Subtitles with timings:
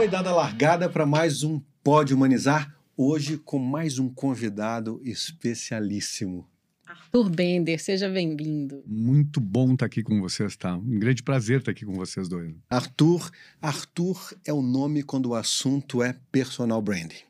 [0.00, 6.48] Foi dada a largada para mais um Pode Humanizar, hoje com mais um convidado especialíssimo.
[6.86, 8.82] Arthur Bender, seja bem-vindo.
[8.86, 10.74] Muito bom estar aqui com vocês, tá?
[10.74, 12.50] Um grande prazer estar aqui com vocês dois.
[12.70, 13.30] Arthur,
[13.60, 17.20] Arthur é o nome quando o assunto é personal branding.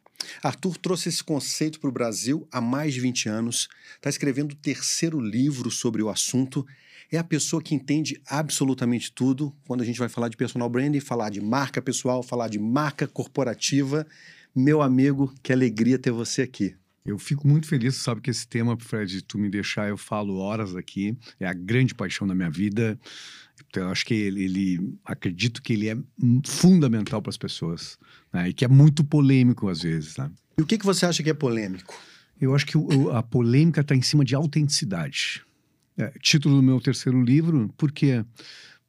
[0.41, 4.57] Arthur trouxe esse conceito para o Brasil há mais de 20 anos, está escrevendo o
[4.57, 6.65] terceiro livro sobre o assunto
[7.11, 11.01] é a pessoa que entende absolutamente tudo quando a gente vai falar de personal branding,
[11.01, 14.07] falar de marca pessoal, falar de marca corporativa.
[14.55, 16.75] Meu amigo, que alegria ter você aqui.
[17.05, 20.77] Eu fico muito feliz, sabe que esse tema, Fred, tu me deixar, eu falo horas
[20.77, 22.99] aqui, é a grande paixão da minha vida.
[23.69, 25.97] Então, eu acho que ele, ele acredito que ele é
[26.47, 27.99] fundamental para as pessoas,
[28.33, 28.51] né?
[28.51, 30.31] E que é muito polêmico às vezes, né?
[30.59, 31.95] E o que, que você acha que é polêmico?
[32.41, 35.43] Eu acho que o, a polêmica está em cima de autenticidade.
[36.01, 38.25] É, título do meu terceiro livro, por quê?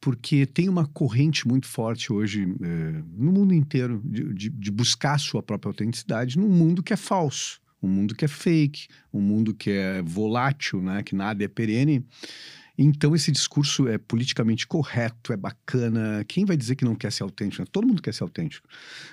[0.00, 5.18] Porque tem uma corrente muito forte hoje é, no mundo inteiro de, de, de buscar
[5.18, 9.54] sua própria autenticidade num mundo que é falso, um mundo que é fake, um mundo
[9.54, 11.02] que é volátil, né?
[11.02, 12.04] que nada é perene.
[12.76, 16.24] Então, esse discurso é politicamente correto, é bacana.
[16.26, 17.68] Quem vai dizer que não quer ser autêntico?
[17.70, 18.66] Todo mundo quer ser autêntico.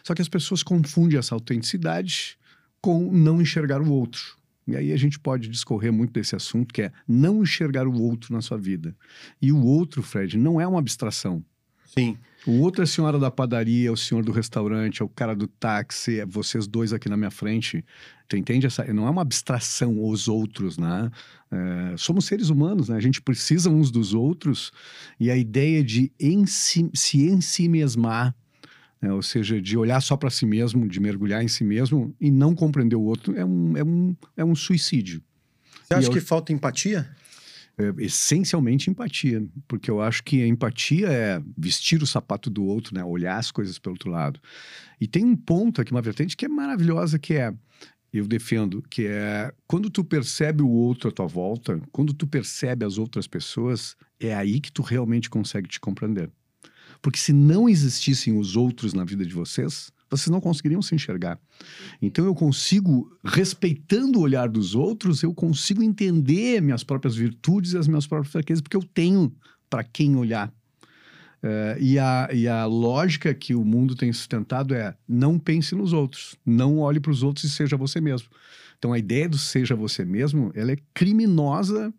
[0.03, 2.37] Só que as pessoas confundem essa autenticidade
[2.81, 4.38] com não enxergar o outro.
[4.69, 8.33] E aí a gente pode discorrer muito desse assunto, que é não enxergar o outro
[8.33, 8.95] na sua vida.
[9.41, 11.43] E o outro, Fred, não é uma abstração.
[11.85, 12.17] Sim.
[12.45, 15.35] O outro é a senhora da padaria, é o senhor do restaurante, é o cara
[15.35, 17.83] do táxi, é vocês dois aqui na minha frente.
[18.27, 18.65] Tu entende?
[18.65, 21.11] Essa, não é uma abstração os outros, né?
[21.51, 22.95] É, somos seres humanos, né?
[22.95, 24.71] A gente precisa uns dos outros.
[25.19, 28.35] E a ideia de ensi, se ensimesmar
[29.01, 29.11] né?
[29.11, 32.53] ou seja, de olhar só para si mesmo, de mergulhar em si mesmo e não
[32.53, 35.21] compreender o outro, é um, é um, é um suicídio.
[35.83, 37.09] Você acha eu, que falta empatia?
[37.77, 42.93] É, essencialmente empatia, porque eu acho que a empatia é vestir o sapato do outro,
[42.93, 43.03] né?
[43.03, 44.39] olhar as coisas pelo outro lado.
[44.99, 47.53] E tem um ponto aqui, uma vertente que é maravilhosa, que é
[48.11, 52.85] eu defendo, que é quando tu percebe o outro à tua volta, quando tu percebe
[52.85, 56.29] as outras pessoas, é aí que tu realmente consegue te compreender.
[57.01, 61.39] Porque se não existissem os outros na vida de vocês, vocês não conseguiriam se enxergar.
[62.01, 67.77] Então eu consigo, respeitando o olhar dos outros, eu consigo entender minhas próprias virtudes e
[67.77, 69.31] as minhas próprias fraquezas, porque eu tenho
[69.69, 70.51] para quem olhar.
[71.41, 75.93] É, e, a, e a lógica que o mundo tem sustentado é não pense nos
[75.93, 78.27] outros, não olhe para os outros e seja você mesmo.
[78.77, 81.93] Então a ideia do seja você mesmo, ela é criminosa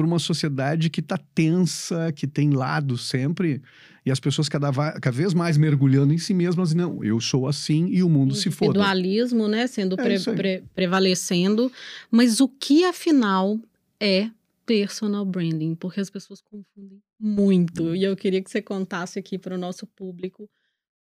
[0.00, 3.60] por uma sociedade que está tensa, que tem lado sempre,
[4.04, 7.86] e as pessoas cada, cada vez mais mergulhando em si mesmas, não, eu sou assim
[7.88, 8.70] e o mundo se foda.
[8.70, 11.70] Individualismo, né, sendo é pre, pre, prevalecendo,
[12.10, 13.60] mas o que afinal
[14.00, 14.30] é
[14.64, 15.74] personal branding?
[15.74, 19.86] Porque as pessoas confundem muito, e eu queria que você contasse aqui para o nosso
[19.86, 20.48] público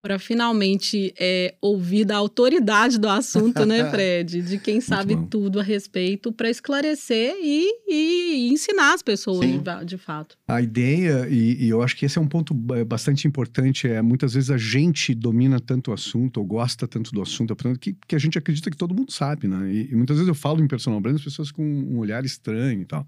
[0.02, 4.42] para finalmente é, ouvir da autoridade do assunto, né, Fred?
[4.42, 9.98] De quem sabe tudo a respeito, para esclarecer e, e, ensinar as pessoas de, de,
[9.98, 10.38] fato.
[10.48, 14.34] A ideia, e, e, eu acho que esse é um ponto bastante importante, é muitas
[14.34, 18.20] vezes a gente domina tanto o assunto, ou gosta tanto do assunto, que, que a
[18.20, 19.72] gente acredita que todo mundo sabe, né?
[19.72, 22.82] E, e muitas vezes eu falo em personal brand, as pessoas com um olhar estranho
[22.82, 23.06] e tal.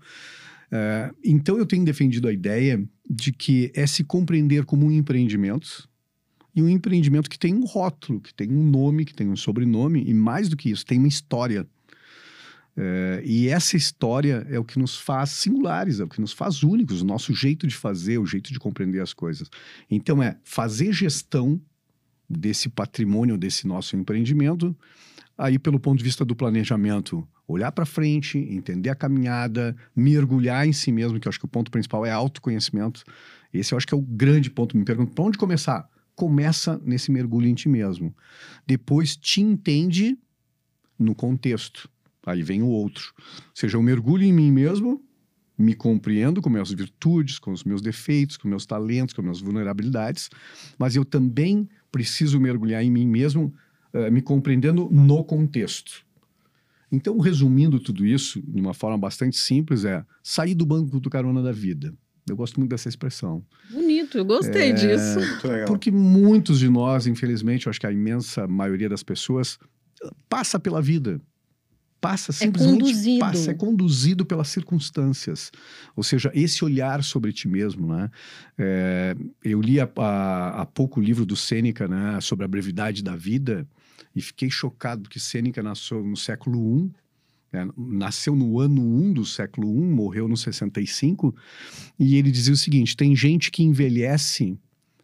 [0.72, 5.90] Uh, então eu tenho defendido a ideia de que é se compreender como um empreendimento,
[6.56, 10.04] e um empreendimento que tem um rótulo, que tem um nome, que tem um sobrenome,
[10.06, 11.66] e mais do que isso, tem uma história.
[12.76, 16.64] É, e essa história é o que nos faz singulares, é o que nos faz
[16.64, 19.50] únicos, o nosso jeito de fazer, o jeito de compreender as coisas.
[19.90, 21.60] Então, é fazer gestão
[22.30, 24.76] desse patrimônio, desse nosso empreendimento,
[25.38, 30.74] aí, pelo ponto de vista do planejamento, olhar para frente, entender a caminhada, mergulhar em
[30.74, 33.04] si mesmo, que eu acho que o ponto principal é autoconhecimento.
[33.54, 34.78] Esse eu acho que é o grande ponto.
[34.78, 35.90] Me pergunto, para onde começar?
[36.22, 38.16] Começa nesse mergulho em ti mesmo.
[38.68, 40.16] Depois te entende
[41.00, 41.90] no contexto.
[42.24, 43.12] Aí vem o outro.
[43.18, 45.04] Ou seja, eu mergulho em mim mesmo,
[45.58, 50.30] me compreendo com minhas virtudes, com os meus defeitos, com meus talentos, com minhas vulnerabilidades,
[50.78, 53.52] mas eu também preciso mergulhar em mim mesmo,
[53.92, 56.06] uh, me compreendendo no contexto.
[56.92, 61.42] Então, resumindo tudo isso de uma forma bastante simples, é sair do banco do carona
[61.42, 61.92] da vida.
[62.32, 63.44] Eu gosto muito dessa expressão.
[63.70, 65.20] Bonito, eu gostei é, disso.
[65.68, 69.60] Porque muitos de nós, infelizmente, eu acho que a imensa maioria das pessoas
[70.30, 71.22] passa pela vida.
[72.00, 72.80] Passa é simplesmente.
[72.80, 73.20] É conduzido.
[73.20, 75.52] Passa, é conduzido pelas circunstâncias.
[75.96, 77.94] Ou seja, esse olhar sobre ti mesmo.
[77.94, 78.10] Né?
[78.58, 83.68] É, eu li há pouco o livro do Sêneca né, sobre a brevidade da vida
[84.16, 86.92] e fiquei chocado que Sêneca nasceu no século I
[87.54, 91.36] é, nasceu no ano 1 do século I, morreu no 65,
[92.00, 94.58] e ele dizia o seguinte: tem gente que envelhece,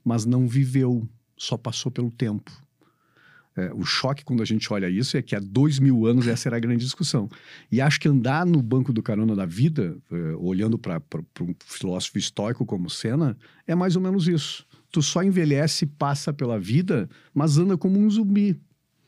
[0.03, 2.51] mas não viveu, só passou pelo tempo.
[3.57, 6.47] É, o choque quando a gente olha isso é que há dois mil anos essa
[6.47, 7.27] era a grande discussão.
[7.71, 11.01] E acho que andar no banco do carona da vida, é, olhando para
[11.41, 13.35] um filósofo estoico como Senna,
[13.65, 14.63] é mais ou menos isso.
[14.91, 18.61] Tu só envelhece, passa pela vida, mas anda como um zumbi.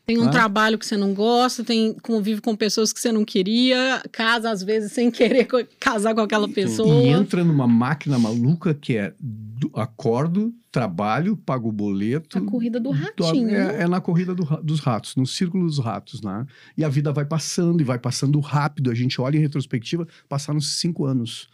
[0.10, 0.32] Tem um ah.
[0.32, 4.64] trabalho que você não gosta, tem convive com pessoas que você não queria, casa às
[4.64, 5.48] vezes sem querer
[5.80, 7.04] casar com aquela pessoa.
[7.04, 12.40] E entra numa máquina maluca que é do, acordo, trabalho, pago o boleto.
[12.40, 13.54] A corrida do ratinho.
[13.54, 16.44] É, é, na corrida do, dos ratos, no círculo dos ratos, né?
[16.76, 18.90] E a vida vai passando e vai passando rápido.
[18.90, 21.50] A gente olha em retrospectiva, passaram cinco anos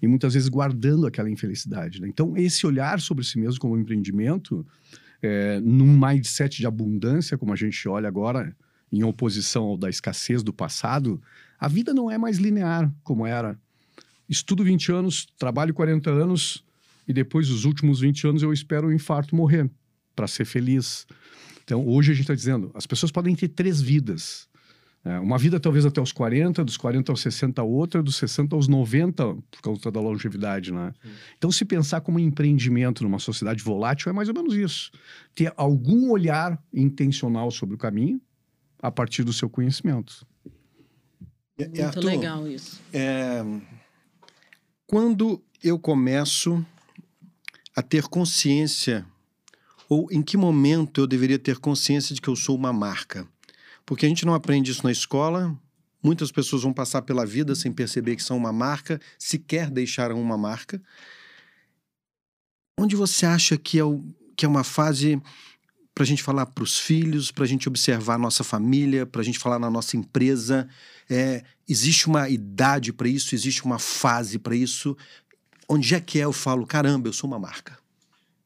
[0.00, 2.00] e muitas vezes guardando aquela infelicidade.
[2.00, 2.08] Né?
[2.08, 4.64] Então, esse olhar sobre si mesmo como empreendimento
[5.22, 8.54] é, num mindset de abundância, como a gente olha agora,
[8.92, 11.20] em oposição ao da escassez do passado,
[11.58, 13.58] a vida não é mais linear como era.
[14.28, 16.64] Estudo 20 anos, trabalho 40 anos
[17.06, 19.70] e depois dos últimos 20 anos eu espero o infarto morrer
[20.14, 21.06] para ser feliz.
[21.64, 24.48] Então, hoje a gente está dizendo, as pessoas podem ter três vidas.
[25.04, 28.68] É, uma vida talvez até os 40, dos 40 aos 60 outra, dos 60 aos
[28.68, 30.92] 90, por causa da longevidade, né?
[31.36, 34.90] Então, se pensar como empreendimento numa sociedade volátil, é mais ou menos isso.
[35.34, 38.20] Ter algum olhar intencional sobre o caminho
[38.82, 40.26] a partir do seu conhecimento.
[41.56, 42.80] É, Muito Arthur, legal isso.
[42.92, 43.44] É,
[44.86, 46.64] quando eu começo
[47.74, 49.06] a ter consciência,
[49.88, 53.26] ou em que momento eu deveria ter consciência de que eu sou uma marca?
[53.88, 55.58] Porque a gente não aprende isso na escola.
[56.02, 60.36] Muitas pessoas vão passar pela vida sem perceber que são uma marca, sequer deixaram uma
[60.36, 60.78] marca.
[62.78, 64.04] Onde você acha que é, o,
[64.36, 65.18] que é uma fase
[65.94, 69.22] para a gente falar para os filhos, para a gente observar a nossa família, para
[69.22, 70.68] a gente falar na nossa empresa?
[71.08, 73.34] É, existe uma idade para isso?
[73.34, 74.94] Existe uma fase para isso?
[75.66, 77.78] Onde é que é eu falo, caramba, eu sou uma marca?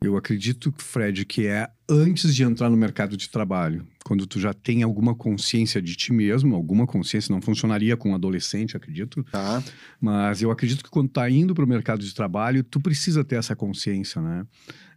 [0.05, 4.53] Eu acredito, Fred, que é antes de entrar no mercado de trabalho, quando tu já
[4.53, 9.23] tem alguma consciência de ti mesmo, alguma consciência, não funcionaria com um adolescente, acredito.
[9.25, 9.63] Tá.
[10.01, 13.37] Mas eu acredito que quando tá indo para o mercado de trabalho, tu precisa ter
[13.37, 14.47] essa consciência, né?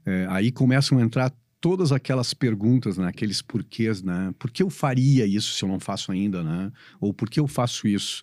[0.06, 3.08] É, aí começam a entrar todas aquelas perguntas, né?
[3.08, 4.34] Aqueles porquês, né?
[4.38, 6.72] Por que eu faria isso se eu não faço ainda, né?
[7.00, 8.22] Ou por que eu faço isso?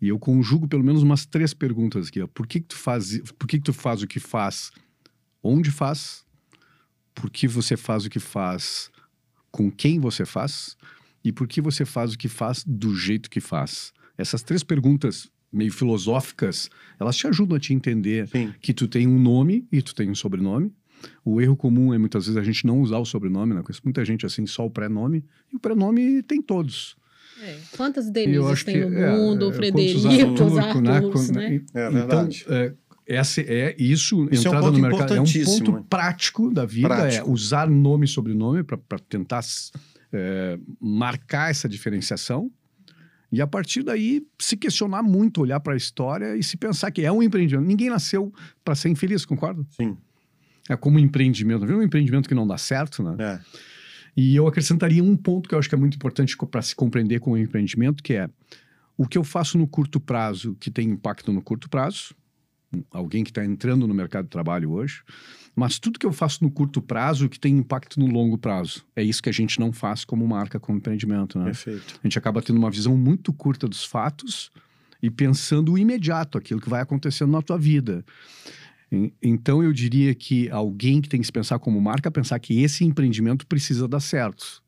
[0.00, 2.20] E eu conjugo pelo menos umas três perguntas aqui.
[2.20, 2.26] Ó.
[2.26, 3.18] Por que, que tu faz?
[3.38, 4.70] Por que, que tu faz o que faz?
[5.42, 6.24] Onde faz,
[7.14, 8.90] por que você faz o que faz,
[9.50, 10.76] com quem você faz
[11.24, 13.92] e por que você faz o que faz do jeito que faz.
[14.16, 18.54] Essas três perguntas meio filosóficas, elas te ajudam a te entender Sim.
[18.60, 20.72] que tu tem um nome e tu tem um sobrenome.
[21.24, 23.62] O erro comum é muitas vezes a gente não usar o sobrenome, né?
[23.62, 26.96] Conheço muita gente assim, só o pré-nome, e o pré-nome tem todos.
[27.42, 27.58] É.
[27.76, 31.48] Quantas Denises tem no é, mundo, é, Frederico, Arthur, Arthurs, né?
[31.48, 31.64] né?
[31.74, 32.42] É, verdade.
[32.44, 32.74] Então, é,
[33.16, 35.14] essa é isso, isso entrada é um no mercado.
[35.14, 37.28] É um ponto prático da vida, é prático.
[37.28, 39.42] é usar nome e sobrenome para tentar
[40.12, 42.50] é, marcar essa diferenciação.
[43.30, 47.02] E a partir daí, se questionar muito, olhar para a história e se pensar que
[47.02, 47.66] é um empreendimento.
[47.66, 48.32] Ninguém nasceu
[48.62, 49.64] para ser infeliz, concorda?
[49.70, 49.96] Sim.
[50.68, 51.66] É como um empreendimento.
[51.66, 53.16] Viu um empreendimento que não dá certo, né?
[53.18, 53.40] É.
[54.14, 57.20] E eu acrescentaria um ponto que eu acho que é muito importante para se compreender
[57.20, 58.28] com o empreendimento, que é
[58.98, 62.14] o que eu faço no curto prazo que tem impacto no curto prazo
[62.90, 65.02] alguém que está entrando no mercado de trabalho hoje,
[65.54, 68.84] mas tudo que eu faço no curto prazo que tem impacto no longo prazo.
[68.96, 71.38] É isso que a gente não faz como marca, como empreendimento.
[71.38, 71.46] Né?
[71.46, 72.00] Perfeito.
[72.02, 74.50] A gente acaba tendo uma visão muito curta dos fatos
[75.02, 78.04] e pensando o imediato, aquilo que vai acontecendo na tua vida.
[79.22, 82.84] Então eu diria que alguém que tem que se pensar como marca, pensar que esse
[82.84, 84.62] empreendimento precisa dar certo.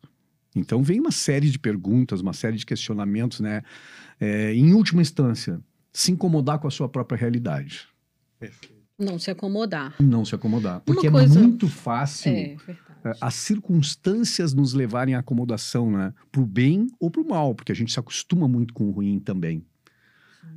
[0.56, 3.62] Então vem uma série de perguntas, uma série de questionamentos, né?
[4.20, 5.60] É, em última instância,
[5.92, 7.86] se incomodar com a sua própria realidade.
[8.48, 8.74] Perfeito.
[8.98, 9.94] Não se acomodar.
[10.00, 10.80] Não se acomodar.
[10.80, 11.38] Porque é coisa...
[11.38, 12.56] é muito fácil é,
[13.04, 16.14] é, as circunstâncias nos levarem à acomodação, né?
[16.30, 19.64] Pro bem ou pro mal, porque a gente se acostuma muito com o ruim também.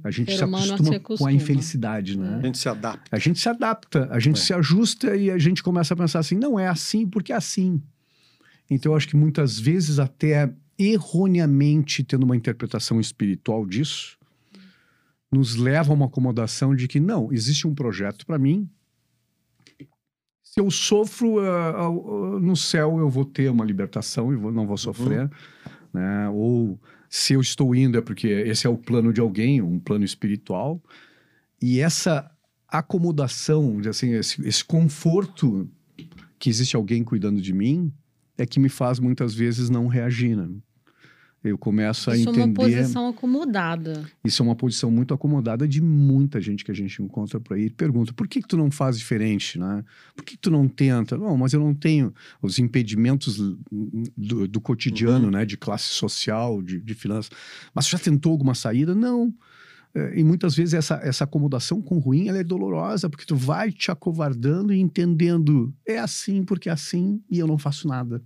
[0.04, 2.38] A gente se acostuma, se acostuma, com a infelicidade, né?
[2.38, 3.16] A gente se adapta.
[3.16, 4.44] A gente se adapta, a gente é.
[4.44, 7.82] se ajusta e a gente começa a pensar assim, não é assim porque é assim.
[8.70, 14.17] Então eu acho que muitas vezes até erroneamente tendo uma interpretação espiritual disso,
[15.32, 18.70] nos leva a uma acomodação de que não, existe um projeto para mim.
[20.42, 24.66] Se eu sofro uh, uh, no céu, eu vou ter uma libertação e vou, não
[24.66, 25.24] vou sofrer.
[25.24, 25.30] Uhum.
[25.94, 26.30] Né?
[26.30, 26.80] Ou
[27.10, 30.82] se eu estou indo é porque esse é o plano de alguém, um plano espiritual.
[31.62, 32.32] E essa
[32.68, 35.70] acomodação, assim, esse, esse conforto
[36.40, 37.92] que existe alguém cuidando de mim,
[38.38, 40.36] é que me faz muitas vezes não reagir.
[40.36, 40.50] Né?
[41.50, 42.40] Eu começo a Isso entender.
[42.40, 44.06] Isso é uma posição acomodada.
[44.24, 47.70] Isso é uma posição muito acomodada de muita gente que a gente encontra por aí
[47.70, 49.84] pergunta: por que, que tu não faz diferente, né?
[50.16, 51.18] Por que, que tu não tenta?
[51.18, 53.38] Não, mas eu não tenho os impedimentos
[54.18, 55.32] do, do cotidiano, uhum.
[55.32, 55.46] né?
[55.46, 57.32] De classe social, de, de finanças.
[57.74, 58.94] Mas já tentou alguma saída?
[58.94, 59.34] Não.
[59.98, 63.36] É, e muitas vezes essa, essa acomodação com o ruim ela é dolorosa, porque tu
[63.36, 68.22] vai te acovardando e entendendo, é assim porque é assim e eu não faço nada.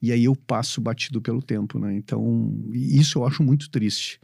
[0.00, 1.94] E aí eu passo batido pelo tempo, né?
[1.94, 4.20] Então, isso eu acho muito triste.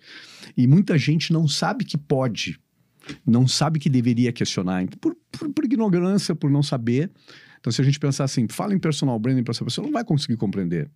[0.57, 2.61] E muita gente não sabe que pode,
[3.27, 7.11] não sabe que deveria questionar, por, por, por ignorância, por não saber.
[7.59, 10.05] Então, se a gente pensar assim, fala em personal branding para essa pessoa, não vai
[10.05, 10.91] conseguir compreender.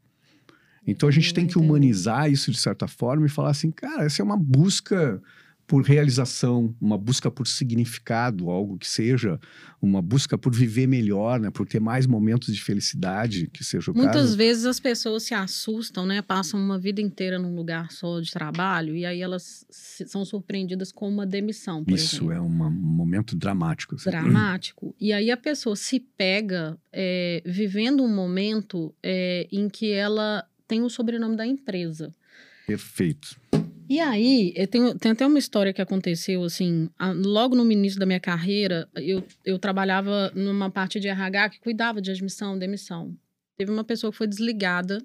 [0.87, 4.23] Então, a gente tem que humanizar isso de certa forma e falar assim, cara, essa
[4.23, 5.21] é uma busca
[5.67, 9.41] por realização, uma busca por significado, algo que seja,
[9.83, 13.95] uma busca por viver melhor, né, por ter mais momentos de felicidade, que seja o
[13.95, 14.37] Muitas caso.
[14.37, 18.95] vezes as pessoas se assustam, né, passam uma vida inteira num lugar só de trabalho
[18.95, 22.33] e aí elas são surpreendidas com uma demissão, Isso exemplo.
[22.33, 23.97] é um momento dramático.
[23.97, 24.11] Assim.
[24.11, 24.95] Dramático.
[25.01, 30.83] E aí a pessoa se pega é, vivendo um momento é, em que ela tem
[30.83, 32.15] o sobrenome da empresa.
[32.67, 33.37] Perfeito.
[33.89, 36.91] E aí, tenho, tem até uma história que aconteceu, assim,
[37.25, 42.01] logo no início da minha carreira, eu, eu trabalhava numa parte de RH que cuidava
[42.01, 43.17] de admissão, demissão.
[43.57, 44.99] Teve uma pessoa que foi desligada,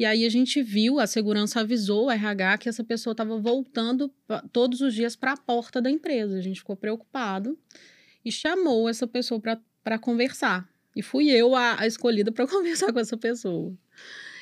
[0.00, 4.10] e aí a gente viu, a segurança avisou o RH que essa pessoa estava voltando
[4.50, 6.38] todos os dias para a porta da empresa.
[6.38, 7.58] A gente ficou preocupado
[8.24, 9.38] e chamou essa pessoa
[9.84, 10.66] para conversar.
[10.96, 13.74] E fui eu a, a escolhida para conversar com essa pessoa.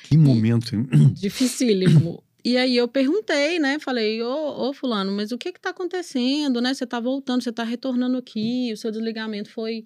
[0.05, 0.87] Que momento, hein?
[1.13, 2.23] Dificílimo.
[2.43, 3.79] E aí eu perguntei, né?
[3.79, 6.73] Falei, ô, ô fulano, mas o que que tá acontecendo, né?
[6.73, 9.83] Você tá voltando, você tá retornando aqui, o seu desligamento foi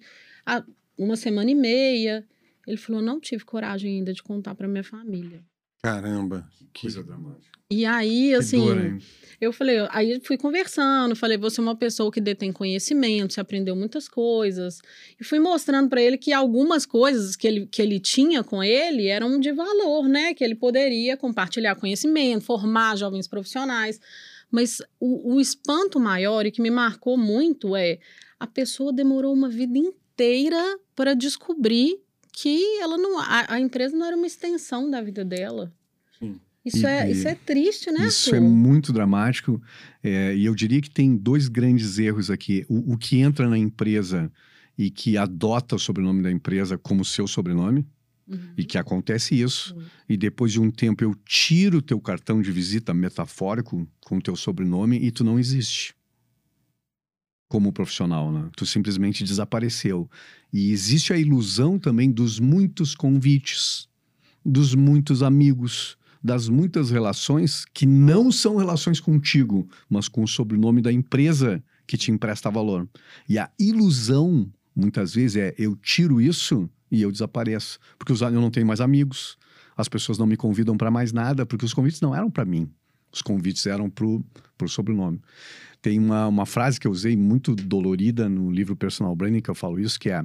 [0.96, 2.26] uma semana e meia.
[2.66, 5.44] Ele falou, não tive coragem ainda de contar para minha família.
[5.84, 7.54] Caramba, que coisa dramática.
[7.70, 8.98] E aí, assim, dor,
[9.38, 13.76] eu falei, aí fui conversando, falei, você é uma pessoa que detém conhecimento, você aprendeu
[13.76, 14.80] muitas coisas.
[15.20, 19.08] E fui mostrando para ele que algumas coisas que ele, que ele tinha com ele
[19.08, 20.32] eram de valor, né?
[20.32, 24.00] Que ele poderia compartilhar conhecimento, formar jovens profissionais.
[24.50, 27.98] Mas o, o espanto maior e que me marcou muito é
[28.40, 32.03] a pessoa demorou uma vida inteira para descobrir
[32.36, 35.72] que ela não a, a empresa não era uma extensão da vida dela.
[36.18, 36.40] Sim.
[36.64, 38.06] Isso, e, é, isso é triste, né?
[38.06, 38.44] Isso Arthur?
[38.44, 39.62] é muito dramático.
[40.02, 42.66] É, e eu diria que tem dois grandes erros aqui.
[42.68, 44.32] O, o, que entra na empresa
[44.76, 47.86] e que adota o sobrenome da empresa como seu sobrenome,
[48.26, 48.54] uhum.
[48.56, 49.84] e que acontece isso, uhum.
[50.08, 54.22] e depois de um tempo eu tiro o teu cartão de visita metafórico com o
[54.22, 55.94] teu sobrenome e tu não existe
[57.48, 58.48] como profissional, né?
[58.56, 60.10] Tu simplesmente desapareceu.
[60.52, 63.88] E existe a ilusão também dos muitos convites,
[64.44, 70.80] dos muitos amigos, das muitas relações que não são relações contigo, mas com o sobrenome
[70.80, 72.88] da empresa que te empresta valor.
[73.28, 78.50] E a ilusão, muitas vezes, é eu tiro isso e eu desapareço, porque eu não
[78.50, 79.36] tenho mais amigos,
[79.76, 82.70] as pessoas não me convidam para mais nada, porque os convites não eram para mim,
[83.12, 85.20] os convites eram para o sobrenome.
[85.84, 89.54] Tem uma, uma frase que eu usei muito dolorida no livro Personal Branding, que eu
[89.54, 90.24] falo isso, que é,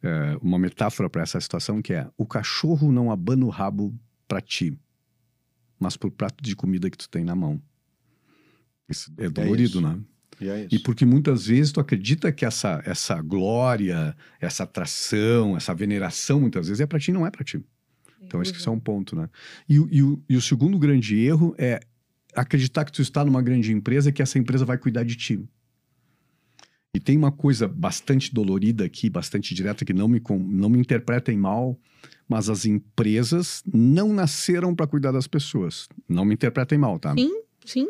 [0.00, 3.92] é uma metáfora para essa situação, que é o cachorro não abana o rabo
[4.28, 4.78] para ti,
[5.76, 7.60] mas por prato de comida que tu tem na mão.
[8.88, 10.00] Isso é, é dolorido, é né?
[10.40, 15.74] E, é e, porque muitas vezes tu acredita que essa, essa glória, essa atração, essa
[15.74, 17.60] veneração, muitas vezes é para ti, não é para ti.
[18.22, 19.28] Então, acho que isso é um ponto, né?
[19.68, 21.80] E, e, o, e o segundo grande erro é
[22.34, 25.44] acreditar que tu está numa grande empresa e que essa empresa vai cuidar de ti.
[26.94, 31.38] E tem uma coisa bastante dolorida aqui, bastante direta, que não me, não me interpretem
[31.38, 31.78] mal,
[32.28, 35.88] mas as empresas não nasceram para cuidar das pessoas.
[36.06, 37.14] Não me interpretem mal, tá?
[37.14, 37.88] Sim, sim.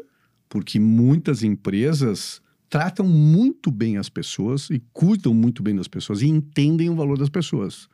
[0.49, 6.27] Porque muitas empresas tratam muito bem as pessoas e cuidam muito bem das pessoas e
[6.29, 7.89] entendem o valor das pessoas.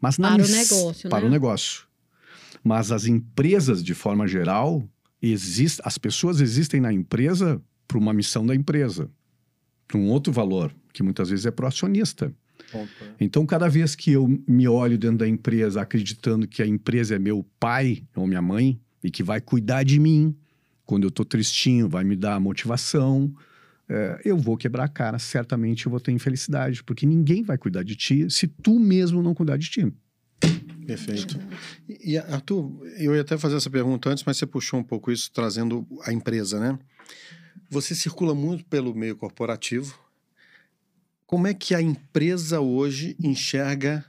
[0.00, 1.26] Mas para o negócio, Para né?
[1.26, 1.84] o negócio.
[2.64, 4.88] Mas as empresas, de forma geral,
[5.20, 9.10] exist, as pessoas existem na empresa para uma missão da empresa,
[9.86, 12.34] para um outro valor, que muitas vezes é pro acionista.
[12.72, 12.90] Ponto.
[13.00, 13.14] É.
[13.20, 17.18] Então, cada vez que eu me olho dentro da empresa acreditando que a empresa é
[17.18, 20.36] meu pai ou minha mãe e que vai cuidar de mim
[20.84, 23.34] quando eu estou tristinho, vai me dar motivação,
[23.88, 25.18] é, eu vou quebrar a cara.
[25.18, 29.34] Certamente eu vou ter infelicidade, porque ninguém vai cuidar de ti se tu mesmo não
[29.34, 29.92] cuidar de ti.
[30.86, 31.38] Perfeito.
[31.88, 35.30] E, Arthur, eu ia até fazer essa pergunta antes, mas você puxou um pouco isso
[35.32, 36.78] trazendo a empresa, né?
[37.68, 39.98] Você circula muito pelo meio corporativo,
[41.26, 44.04] como é que a empresa hoje enxerga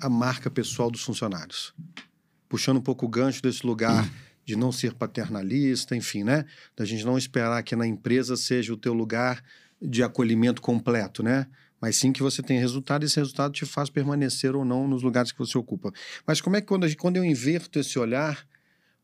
[0.00, 1.72] a marca pessoal dos funcionários?
[2.48, 4.10] Puxando um pouco o gancho desse lugar
[4.44, 6.44] de não ser paternalista, enfim, né?
[6.76, 9.40] Da gente não esperar que na empresa seja o teu lugar
[9.80, 11.46] de acolhimento completo, né?
[11.80, 15.02] Mas sim que você tenha resultado e esse resultado te faz permanecer ou não nos
[15.02, 15.92] lugares que você ocupa.
[16.26, 18.46] Mas como é que quando, quando eu inverto esse olhar,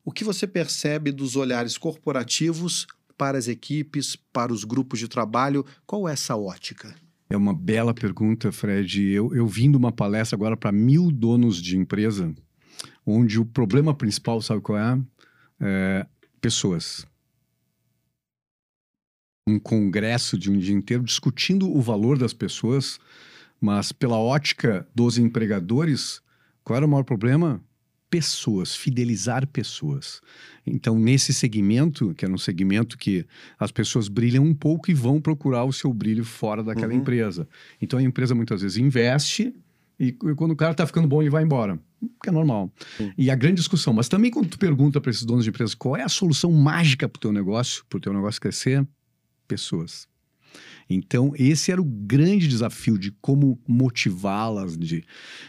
[0.04, 5.64] o que você percebe dos olhares corporativos para as equipes, para os grupos de trabalho?
[5.87, 6.95] Qual é essa ótica?
[7.31, 9.02] É uma bela pergunta, Fred.
[9.02, 12.35] Eu, eu vim de uma palestra agora para mil donos de empresa,
[13.07, 15.00] onde o problema principal, sabe qual é?
[15.61, 16.07] é
[16.40, 17.07] pessoas.
[19.46, 22.98] Um congresso de um dia inteiro discutindo o valor das pessoas,
[23.60, 26.22] mas pela ótica dos empregadores,
[26.62, 27.60] qual era o maior problema?
[28.14, 30.20] pessoas, fidelizar pessoas.
[30.64, 33.26] Então, nesse segmento, que é um segmento que
[33.58, 37.00] as pessoas brilham um pouco e vão procurar o seu brilho fora daquela uhum.
[37.00, 37.48] empresa.
[37.82, 39.52] Então, a empresa muitas vezes investe
[39.98, 41.76] e quando o cara está ficando bom, ele vai embora.
[42.22, 42.72] Que é normal.
[43.18, 45.96] E a grande discussão, mas também quando tu pergunta para esses donos de empresas qual
[45.96, 48.86] é a solução mágica para o teu negócio, para o teu negócio crescer,
[49.46, 50.08] pessoas.
[50.88, 54.76] Então, esse era o grande desafio de como motivá-las.
[54.76, 55.04] De...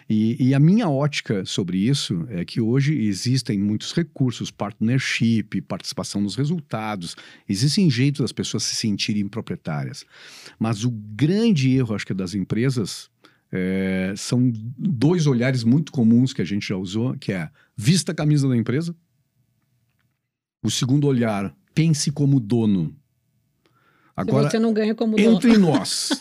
[0.10, 6.22] E, e, a minha ótica sobre isso é que hoje existem muitos recursos, partnership, participação
[6.22, 7.16] nos resultados,
[7.48, 10.06] existem jeitos das pessoas se sentirem proprietárias.
[10.58, 13.10] Mas o grande erro, acho que, das empresas
[13.52, 18.16] é, são dois olhares muito comuns que a gente já usou, que é vista a
[18.16, 18.96] camisa da empresa.
[20.64, 22.96] O segundo olhar, pense como dono.
[24.16, 25.36] Agora, se você não ganha como dono.
[25.36, 26.12] Entre nós,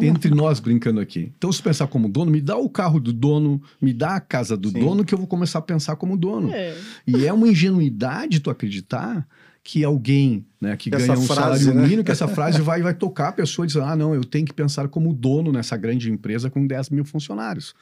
[0.00, 1.32] entre nós brincando aqui.
[1.36, 4.56] Então, se pensar como dono, me dá o carro do dono, me dá a casa
[4.56, 4.78] do Sim.
[4.78, 6.52] dono, que eu vou começar a pensar como dono.
[6.52, 6.76] É.
[7.06, 9.26] E é uma ingenuidade tu acreditar
[9.62, 11.82] que alguém né, que essa ganha um frase, salário né?
[11.82, 14.46] mínimo, que essa frase vai, vai tocar a pessoa e dizer, ah, não, eu tenho
[14.46, 17.74] que pensar como dono nessa grande empresa com 10 mil funcionários.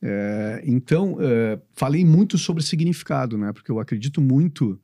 [0.00, 3.52] É, então, é, falei muito sobre significado, né?
[3.52, 4.80] Porque eu acredito muito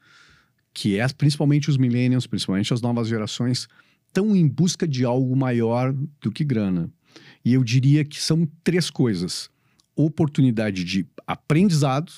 [0.72, 3.66] que é, principalmente os millennials, principalmente as novas gerações,
[4.08, 6.90] estão em busca de algo maior do que grana.
[7.44, 9.48] E eu diria que são três coisas:
[9.94, 12.12] oportunidade de aprendizado,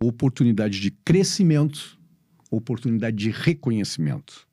[0.00, 1.98] oportunidade de crescimento,
[2.50, 4.46] oportunidade de reconhecimento.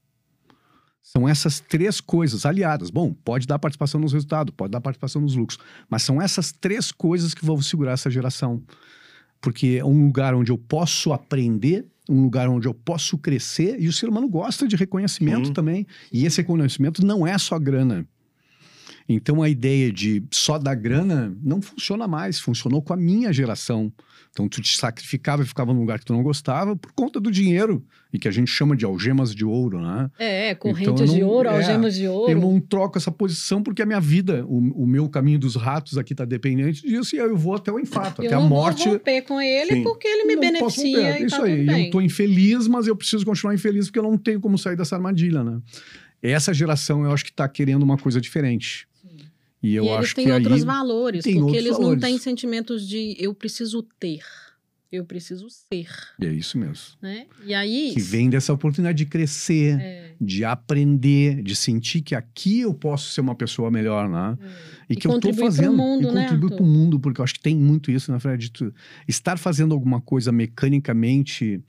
[1.01, 2.91] São essas três coisas aliadas.
[2.91, 5.57] Bom, pode dar participação nos resultados, pode dar participação nos lucros,
[5.89, 8.61] mas são essas três coisas que vão segurar essa geração.
[9.41, 13.87] Porque é um lugar onde eu posso aprender um lugar onde eu posso crescer e
[13.87, 15.53] o ser humano gosta de reconhecimento Sim.
[15.53, 15.85] também.
[16.11, 18.05] E esse reconhecimento não é só grana.
[19.11, 23.91] Então a ideia de só dar grana não funciona mais, funcionou com a minha geração.
[24.31, 27.31] Então tu te sacrificava e ficava num lugar que tu não gostava por conta do
[27.31, 30.11] dinheiro e que a gente chama de algemas de ouro, né?
[30.19, 32.31] É, correntes então, não, de ouro, é, algemas de ouro.
[32.31, 35.97] Eu não troco essa posição porque a minha vida, o, o meu caminho dos ratos
[35.97, 38.81] aqui está dependente disso e eu vou até o infarto, eu até a morte.
[38.81, 39.83] Eu vou romper com ele Sim.
[39.83, 41.25] porque ele me não beneficia.
[41.25, 44.39] Isso tá aí, eu estou infeliz, mas eu preciso continuar infeliz porque eu não tenho
[44.39, 45.59] como sair dessa armadilha, né?
[46.21, 48.88] Essa geração eu acho que está querendo uma coisa diferente.
[49.61, 51.91] E eu e acho que outros valores, porque outros eles valores.
[51.91, 54.23] não têm sentimentos de eu preciso ter.
[54.91, 55.87] Eu preciso ser.
[56.19, 56.95] É isso mesmo.
[56.99, 57.27] Né?
[57.45, 57.91] E aí.
[57.93, 60.15] Que vem dessa oportunidade de crescer, é.
[60.19, 64.35] de aprender, de sentir que aqui eu posso ser uma pessoa melhor, né?
[64.41, 64.47] É.
[64.89, 65.77] E, e que eu estou fazendo.
[65.77, 68.15] Mundo, e né, contribuir para o mundo, porque eu acho que tem muito isso, na
[68.15, 68.49] né, Fred?
[68.49, 68.73] De
[69.07, 71.61] estar fazendo alguma coisa mecanicamente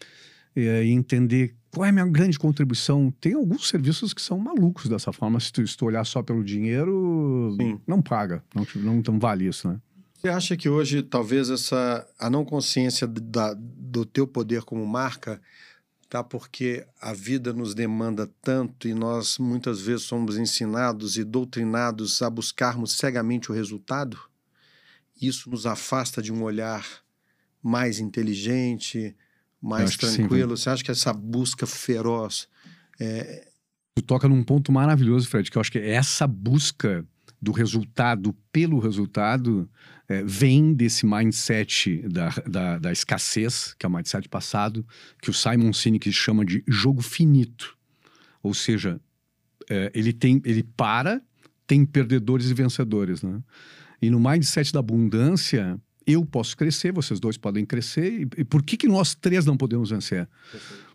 [0.57, 3.13] é, e entender qual é a minha grande contribuição.
[3.21, 5.39] Tem alguns serviços que são malucos dessa forma.
[5.39, 7.81] Se tu, se tu olhar só pelo dinheiro, Sim.
[7.87, 8.43] não paga.
[8.55, 9.81] Não, não, não vale isso, né?
[10.15, 15.41] Você acha que hoje talvez essa a não consciência da, do teu poder como marca
[16.11, 22.21] tá porque a vida nos demanda tanto e nós muitas vezes somos ensinados e doutrinados
[22.21, 24.19] a buscarmos cegamente o resultado?
[25.23, 26.85] Isso nos afasta de um olhar
[27.63, 29.17] mais inteligente,
[29.61, 30.57] mais tranquilo.
[30.57, 32.49] Sim, Você acha que essa busca feroz
[32.99, 33.49] é...
[33.97, 37.05] Tu toca num ponto maravilhoso, Fred, que eu acho que essa busca
[37.41, 39.69] do resultado pelo resultado
[40.09, 44.87] é, vem desse mindset da, da, da, escassez, que é o mindset passado,
[45.23, 47.77] que o Simon Sinek chama de jogo finito.
[48.43, 49.01] Ou seja,
[49.69, 51.23] é, ele tem, ele para,
[51.67, 53.41] tem perdedores e vencedores, né?
[54.03, 55.79] E no mindset da abundância,
[56.11, 58.23] eu posso crescer, vocês dois podem crescer.
[58.23, 60.29] E, e por que, que nós três não podemos vencer?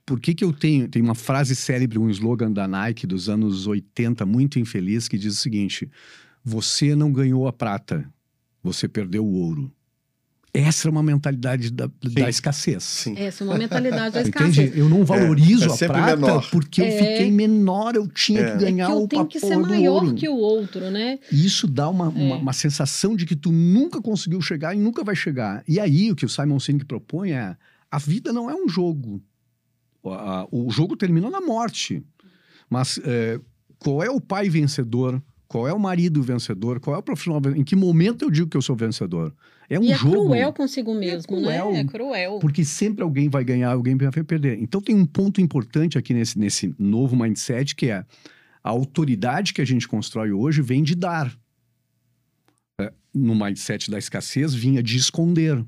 [0.06, 0.88] Por que, que eu tenho.
[0.88, 5.34] Tem uma frase célebre, um slogan da Nike dos anos 80, muito infeliz, que diz
[5.34, 5.90] o seguinte:
[6.44, 8.08] você não ganhou a prata,
[8.62, 9.72] você perdeu o ouro.
[10.56, 12.84] Essa é uma mentalidade da, da escassez.
[12.84, 13.16] Sim.
[13.18, 14.58] Essa é uma mentalidade da escassez.
[14.58, 14.80] Entende?
[14.80, 16.50] Eu não valorizo é, é a prata menor.
[16.50, 16.88] porque é.
[16.88, 18.52] eu fiquei menor, eu tinha é.
[18.52, 21.20] que ganhar é que eu o tenho que ser maior que o outro, né?
[21.32, 22.38] Isso dá uma, uma, é.
[22.38, 25.64] uma, sensação de que tu nunca conseguiu chegar e nunca vai chegar.
[25.68, 27.58] E aí o que o Simon Sinek propõe é
[27.92, 29.22] a vida não é um jogo.
[30.52, 32.04] O, jogo termina na morte.
[32.70, 33.40] Mas é,
[33.80, 35.22] qual é o pai vencedor?
[35.48, 36.80] Qual é o marido vencedor?
[36.80, 37.62] Qual é o profissional vencedor?
[37.62, 39.34] Em que momento eu digo que eu sou vencedor?
[39.70, 40.16] É um e é jogo.
[40.16, 41.80] É cruel consigo mesmo, é cruel, né?
[41.80, 42.40] É cruel.
[42.40, 44.60] Porque sempre alguém vai ganhar, alguém vai perder.
[44.60, 48.06] Então tem um ponto importante aqui nesse, nesse novo mindset que é
[48.64, 51.36] a autoridade que a gente constrói hoje vem de dar.
[52.80, 55.64] É, no mindset da escassez vinha de esconder.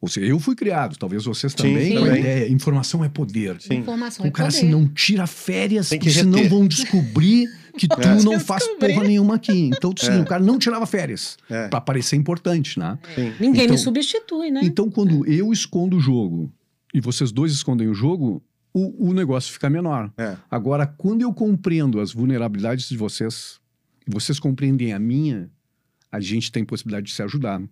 [0.00, 3.60] Ou seja, eu fui criado, talvez vocês também, sim, com a ideia, informação é poder.
[3.60, 3.78] Sim.
[3.78, 4.58] Informação o é cara poder.
[4.58, 8.22] assim, não tira férias, porque senão vão descobrir que tu é.
[8.22, 9.70] não faz porra nenhuma aqui.
[9.74, 10.20] Então, sim, é.
[10.20, 11.68] o cara não tirava férias é.
[11.68, 12.98] para parecer importante, né?
[13.40, 14.60] Ninguém então, me substitui, né?
[14.62, 16.52] Então, quando eu escondo o jogo
[16.92, 18.42] e vocês dois escondem o jogo,
[18.74, 20.12] o, o negócio fica menor.
[20.18, 20.36] É.
[20.50, 23.58] Agora, quando eu compreendo as vulnerabilidades de vocês,
[24.06, 25.50] vocês compreendem a minha,
[26.10, 27.62] a gente tem possibilidade de se ajudar.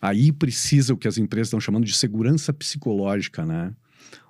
[0.00, 3.72] Aí precisa o que as empresas estão chamando de segurança psicológica, né?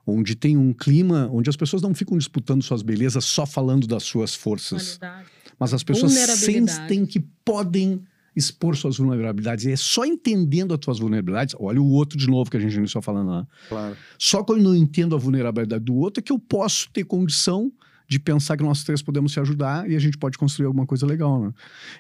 [0.06, 4.02] Onde tem um clima onde as pessoas não ficam disputando suas belezas só falando das
[4.02, 4.98] suas forças.
[4.98, 5.28] Qualidade.
[5.58, 8.02] Mas as pessoas sentem que podem
[8.34, 9.64] expor suas vulnerabilidades.
[9.64, 11.54] E é só entendendo as suas vulnerabilidades.
[11.58, 13.46] Olha o outro de novo que a gente iniciou falando lá.
[13.68, 13.96] Claro.
[14.18, 17.70] Só quando eu não entendo a vulnerabilidade do outro é que eu posso ter condição
[18.08, 21.06] de pensar que nós três podemos se ajudar e a gente pode construir alguma coisa
[21.06, 21.52] legal, né?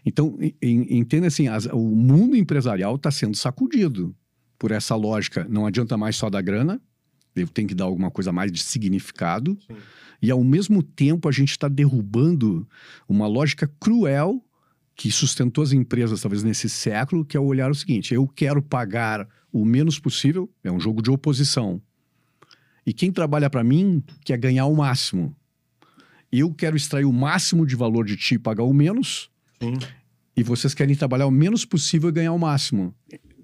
[0.04, 4.14] Então, entenda assim, as, o mundo empresarial está sendo sacudido
[4.58, 5.46] por essa lógica.
[5.48, 6.80] Não adianta mais só dar grana,
[7.34, 9.56] eu tenho que dar alguma coisa mais de significado.
[9.66, 9.76] Sim.
[10.20, 12.68] E, ao mesmo tempo, a gente está derrubando
[13.08, 14.44] uma lógica cruel
[14.94, 19.26] que sustentou as empresas, talvez, nesse século, que é olhar o seguinte, eu quero pagar
[19.50, 21.80] o menos possível, é um jogo de oposição.
[22.86, 25.34] E quem trabalha para mim quer ganhar o máximo
[26.32, 29.30] eu quero extrair o máximo de valor de ti e pagar o menos.
[29.60, 29.78] Sim.
[30.34, 32.94] E vocês querem trabalhar o menos possível e ganhar o máximo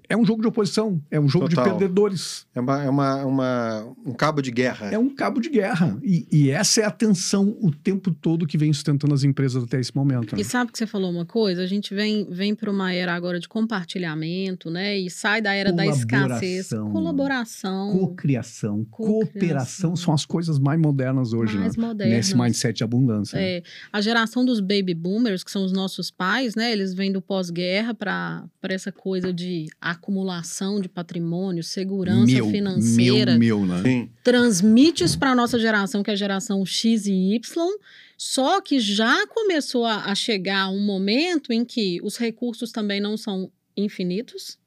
[0.09, 1.65] é um jogo de oposição, é um jogo Total.
[1.65, 2.47] de perdedores.
[2.55, 4.89] É, uma, é uma, uma, um cabo de guerra.
[4.89, 5.99] É um cabo de guerra.
[6.01, 9.79] E, e, essa é a tensão o tempo todo que vem sustentando as empresas até
[9.79, 10.35] esse momento.
[10.35, 10.41] Né?
[10.41, 11.61] E sabe que você falou uma coisa?
[11.61, 14.97] A gente vem, vem para uma era agora de compartilhamento, né?
[14.97, 16.69] E sai da era da escassez.
[16.69, 17.91] Colaboração.
[17.91, 21.85] Cocriação, cooperação são as coisas mais modernas hoje, mais né?
[21.85, 22.15] Modernas.
[22.15, 23.37] Nesse mindset de abundância.
[23.37, 23.61] É.
[23.93, 26.71] A geração dos baby boomers, que são os nossos pais, né?
[26.71, 29.67] Eles vêm do pós-guerra para essa coisa de
[29.99, 33.37] acumulação de patrimônio, segurança meu, financeira.
[33.37, 34.09] Meu, meu, né?
[34.23, 37.77] Transmite isso para a nossa geração, que é a geração X e Y.
[38.17, 43.15] Só que já começou a, a chegar um momento em que os recursos também não
[43.15, 44.57] são infinitos.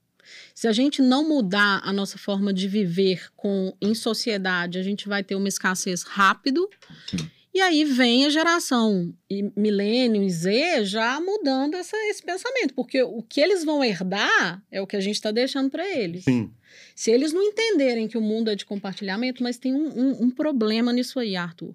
[0.54, 5.08] Se a gente não mudar a nossa forma de viver com em sociedade, a gente
[5.08, 6.68] vai ter uma escassez rápido.
[7.10, 7.18] Sim.
[7.54, 9.12] E aí vem a geração
[9.54, 14.80] milênio e Z já mudando essa, esse pensamento, porque o que eles vão herdar é
[14.80, 16.24] o que a gente está deixando para eles.
[16.24, 16.50] Sim.
[16.94, 20.30] Se eles não entenderem que o mundo é de compartilhamento, mas tem um, um, um
[20.30, 21.74] problema nisso aí, Arthur.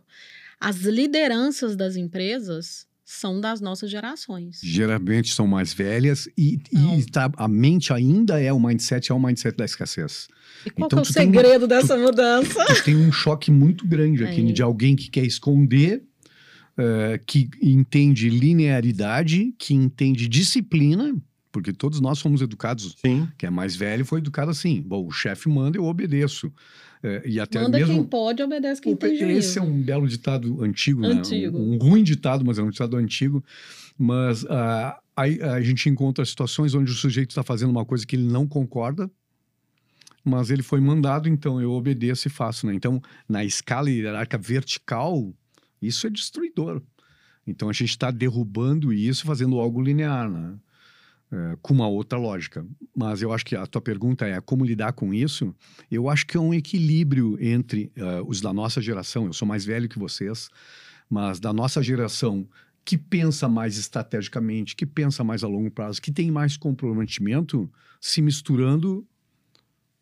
[0.60, 4.60] As lideranças das empresas são das nossas gerações.
[4.62, 9.20] Geralmente são mais velhas e, e tá, a mente ainda é o mindset, é o
[9.20, 10.28] mindset da escassez.
[10.66, 12.66] E qual então, é o segredo um, dessa tu, mudança?
[12.66, 14.52] Tu, tu tem um choque muito grande aqui é.
[14.52, 16.04] de alguém que quer esconder,
[16.78, 21.16] uh, que entende linearidade, que entende disciplina,
[21.50, 22.94] porque todos nós fomos educados.
[23.00, 23.26] Sim.
[23.38, 24.82] Quem é mais velho foi educado assim.
[24.82, 26.52] Bom, o chefe manda, eu obedeço.
[27.04, 29.40] É, e até Manda mesmo, quem pode, obedece quem tem juízo.
[29.40, 31.58] Esse é um belo ditado antigo, antigo.
[31.58, 31.64] Né?
[31.64, 33.44] Um, um, ruim ditado, mas é um ditado antigo.
[33.98, 38.16] Mas uh, aí a gente encontra situações onde o sujeito está fazendo uma coisa que
[38.16, 39.10] ele não concorda,
[40.24, 42.74] mas ele foi mandado, então eu obedeço e faço, né?
[42.74, 45.34] Então, na escala hierárquica vertical,
[45.82, 46.82] isso é destruidor.
[47.46, 50.56] Então, a gente está derrubando isso, fazendo algo linear, né?
[51.30, 52.66] É, com uma outra lógica.
[52.96, 55.54] Mas eu acho que a tua pergunta é como lidar com isso.
[55.92, 59.26] Eu acho que é um equilíbrio entre uh, os da nossa geração.
[59.26, 60.50] Eu sou mais velho que vocês,
[61.10, 62.48] mas da nossa geração
[62.86, 68.22] que pensa mais estrategicamente, que pensa mais a longo prazo, que tem mais comprometimento, se
[68.22, 69.06] misturando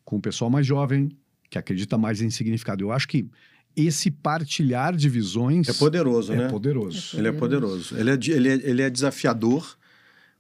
[0.04, 1.10] com o pessoal mais jovem,
[1.50, 2.84] que acredita mais em significado.
[2.84, 3.28] Eu acho que
[3.76, 5.68] esse partilhar de visões.
[5.68, 6.48] É poderoso, é né?
[6.50, 7.18] Poderoso.
[7.18, 7.98] Ele é poderoso.
[7.98, 9.76] Ele é, ele é, ele é desafiador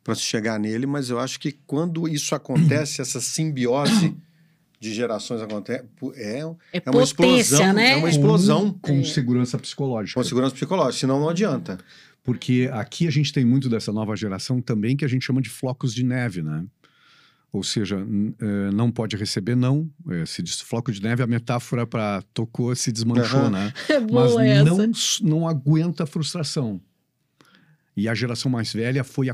[0.05, 4.15] para se chegar nele, mas eu acho que quando isso acontece, essa simbiose
[4.79, 6.41] de gerações acontece, é,
[6.73, 7.93] é, é uma explosão, né?
[7.93, 8.71] É uma explosão.
[8.71, 10.19] Com, com segurança psicológica.
[10.19, 11.79] Com segurança psicológica, senão não adianta.
[12.23, 15.49] Porque aqui a gente tem muito dessa nova geração também que a gente chama de
[15.49, 16.63] flocos de neve, né?
[17.51, 19.89] Ou seja, é, não pode receber não.
[20.11, 23.49] É, se diz floco de neve, a metáfora para tocou, se desmanchou, uhum.
[23.49, 23.73] né?
[23.89, 24.63] É boa Mas essa.
[24.65, 24.91] não,
[25.23, 26.79] não aguenta a frustração.
[27.95, 29.27] E a geração mais velha foi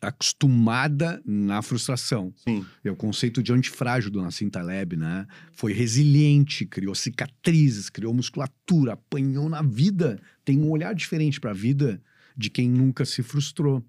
[0.00, 2.32] acostumada na frustração.
[2.36, 2.64] Sim.
[2.84, 5.26] É o conceito de antifrágil do Nassim Taleb, né?
[5.52, 10.20] Foi resiliente, criou cicatrizes, criou musculatura, apanhou na vida.
[10.44, 12.00] Tem um olhar diferente para a vida
[12.36, 13.84] de quem nunca se frustrou.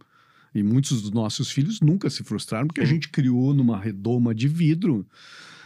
[0.56, 4.48] E muitos dos nossos filhos nunca se frustraram porque a gente criou numa redoma de
[4.48, 5.06] vidro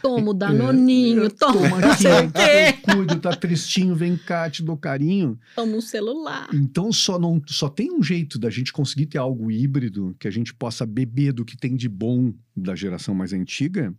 [0.04, 4.76] Toma o danoninho, é, toma, toma aqui, tá cuido, tá tristinho, vem cá, te dou
[4.76, 5.38] carinho.
[5.56, 6.46] Toma um celular.
[6.52, 10.30] Então só, não, só tem um jeito da gente conseguir ter algo híbrido, que a
[10.30, 13.94] gente possa beber do que tem de bom da geração mais antiga,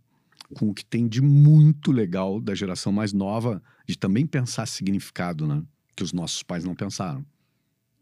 [0.54, 5.44] com o que tem de muito legal da geração mais nova, de também pensar significado,
[5.44, 5.60] né?
[5.96, 7.26] Que os nossos pais não pensaram.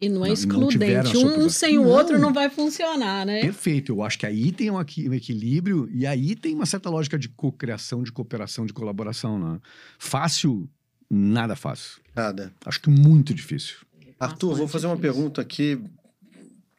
[0.05, 1.15] E não é excludente.
[1.15, 3.41] Não um sem o outro não vai funcionar, né?
[3.41, 3.93] Perfeito.
[3.93, 7.31] Eu acho que aí tem um, um equilíbrio e aí tem uma certa lógica de
[7.31, 9.39] cocriação, de cooperação, de colaboração.
[9.39, 9.59] Né?
[9.99, 10.69] Fácil,
[11.11, 12.03] nada fácil.
[12.15, 12.53] Nada.
[12.67, 13.77] Acho que muito difícil.
[14.21, 15.83] Arthur, vou fazer uma pergunta aqui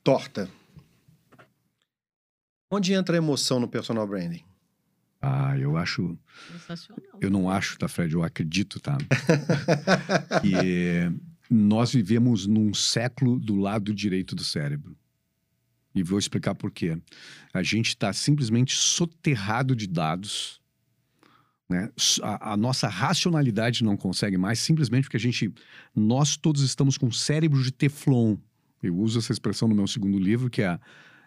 [0.03, 0.47] torta.
[2.69, 4.43] Onde entra a emoção no personal branding?
[5.19, 6.15] Ah, eu acho.
[6.51, 7.17] Sensacional.
[7.19, 8.13] Eu não acho, tá, Fred?
[8.13, 8.95] Eu acredito, tá?
[10.41, 10.53] que
[11.49, 14.95] nós vivemos num século do lado direito do cérebro.
[15.93, 16.97] E vou explicar por quê.
[17.53, 20.59] A gente está simplesmente soterrado de dados.
[21.69, 21.89] Né?
[22.21, 25.53] A, a, nossa racionalidade não consegue mais, simplesmente porque a gente.
[25.95, 28.35] Nós todos estamos com cérebro de Teflon.
[28.83, 30.79] Eu uso essa expressão no meu segundo livro, que é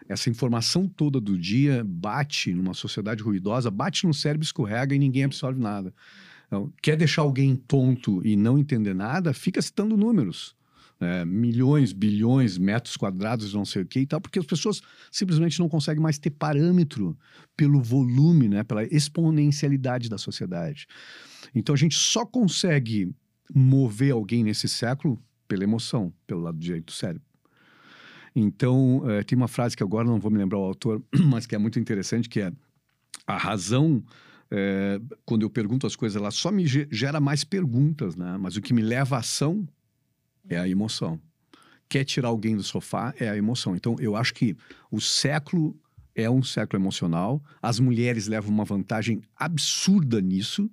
[0.07, 5.25] essa informação toda do dia bate numa sociedade ruidosa, bate no cérebro, escorrega e ninguém
[5.25, 5.93] absorve nada.
[6.49, 10.57] Então, quer deixar alguém tonto e não entender nada, fica citando números.
[10.99, 15.57] É, milhões, bilhões, metros quadrados, não sei o que e tal, porque as pessoas simplesmente
[15.59, 17.17] não conseguem mais ter parâmetro
[17.55, 20.87] pelo volume, né, pela exponencialidade da sociedade.
[21.55, 23.13] Então a gente só consegue
[23.53, 27.23] mover alguém nesse século pela emoção, pelo lado direito do cérebro.
[28.35, 31.55] Então, é, tem uma frase que agora não vou me lembrar o autor, mas que
[31.55, 32.51] é muito interessante, que é
[33.25, 34.03] a razão
[34.51, 38.37] é, quando eu pergunto as coisas, ela só me gera mais perguntas, né?
[38.39, 39.67] Mas o que me leva à ação
[40.47, 41.19] é a emoção.
[41.87, 43.75] Quer tirar alguém do sofá é a emoção.
[43.75, 44.55] Então, eu acho que
[44.91, 45.75] o século
[46.15, 47.43] é um século emocional.
[47.61, 50.69] As mulheres levam uma vantagem absurda nisso,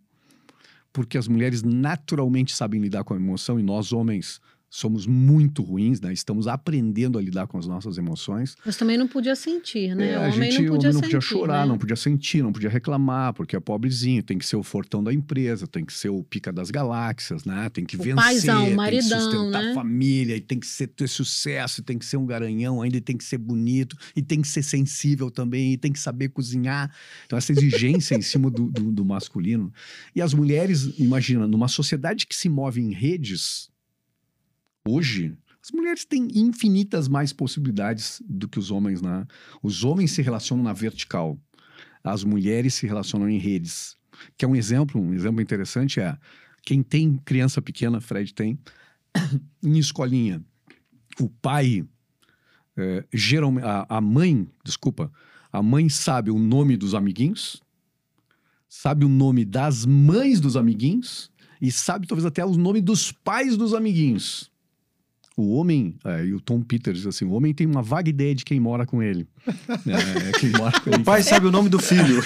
[0.92, 6.00] porque as mulheres naturalmente sabem lidar com a emoção e nós, homens, somos muito ruins,
[6.00, 6.12] né?
[6.12, 8.56] Estamos aprendendo a lidar com as nossas emoções.
[8.64, 10.12] Mas também não podia sentir, né?
[10.12, 11.68] É, o homem gente, não podia, não podia chorar, né?
[11.68, 15.12] não podia sentir, não podia reclamar, porque é pobrezinho, tem que ser o fortão da
[15.12, 17.68] empresa, tem que ser o pica das galáxias, né?
[17.70, 19.70] Tem que o vencer, paizão, maridão, tem que sustentar né?
[19.70, 23.16] a família, e tem que ser, ter sucesso, tem que ser um garanhão, ainda tem
[23.16, 26.92] que ser bonito, e tem que ser sensível também, e tem que saber cozinhar.
[27.24, 29.72] Então, essa exigência em cima do, do, do masculino.
[30.14, 33.70] E as mulheres, imagina, numa sociedade que se move em redes,
[34.88, 39.26] Hoje, as mulheres têm infinitas mais possibilidades do que os homens, né?
[39.60, 41.36] Os homens se relacionam na vertical,
[42.04, 43.96] as mulheres se relacionam em redes.
[44.38, 46.16] Que é um exemplo, um exemplo interessante é
[46.62, 48.58] quem tem criança pequena, Fred tem,
[49.62, 50.40] em escolinha,
[51.20, 51.84] o pai,
[52.76, 55.10] é, geralmente, a, a mãe, desculpa,
[55.52, 57.60] a mãe sabe o nome dos amiguinhos,
[58.68, 63.56] sabe o nome das mães dos amiguinhos e sabe talvez até o nome dos pais
[63.56, 64.54] dos amiguinhos.
[65.36, 68.34] O homem, é, e o Tom Peters diz assim, o homem tem uma vaga ideia
[68.34, 69.28] de quem mora com ele.
[69.46, 71.02] é, quem mora com ele.
[71.02, 72.22] O pai sabe o nome do filho.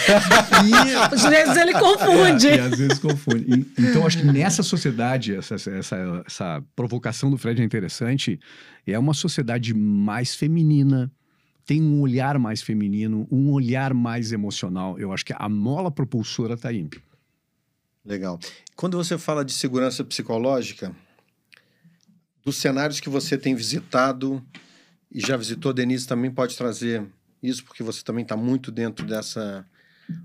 [0.64, 2.46] e, às vezes ele confunde.
[2.46, 3.44] É, e às vezes confunde.
[3.48, 8.38] E, então, acho que nessa sociedade, essa, essa, essa provocação do Fred é interessante,
[8.86, 11.10] é uma sociedade mais feminina,
[11.66, 14.96] tem um olhar mais feminino, um olhar mais emocional.
[15.00, 16.88] Eu acho que a mola propulsora está aí.
[18.04, 18.38] Legal.
[18.76, 20.94] Quando você fala de segurança psicológica,
[22.44, 24.44] dos cenários que você tem visitado
[25.10, 27.06] e já visitou, Denise também pode trazer
[27.42, 29.66] isso, porque você também está muito dentro dessa.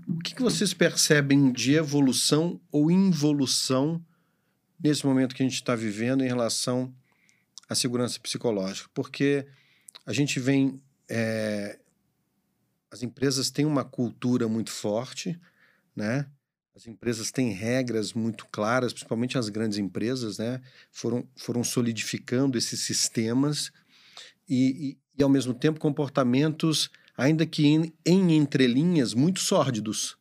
[0.08, 4.04] O que, que vocês percebem de evolução ou involução
[4.78, 6.94] nesse momento que a gente está vivendo em relação
[7.68, 8.88] à segurança psicológica?
[8.94, 9.46] Porque
[10.04, 10.80] a gente vem.
[11.08, 11.78] É...
[12.90, 15.38] As empresas têm uma cultura muito forte,
[15.94, 16.26] né?
[16.76, 20.60] As empresas têm regras muito claras, principalmente as grandes empresas, né?
[20.92, 23.72] Foram, foram solidificando esses sistemas
[24.46, 30.18] e, e, e ao mesmo tempo, comportamentos, ainda que em, em entrelinhas, muito sórdidos.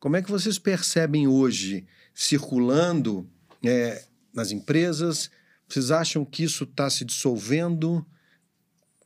[0.00, 3.30] Como é que vocês percebem hoje, circulando
[3.62, 5.30] é, nas empresas?
[5.68, 8.04] Vocês acham que isso está se dissolvendo?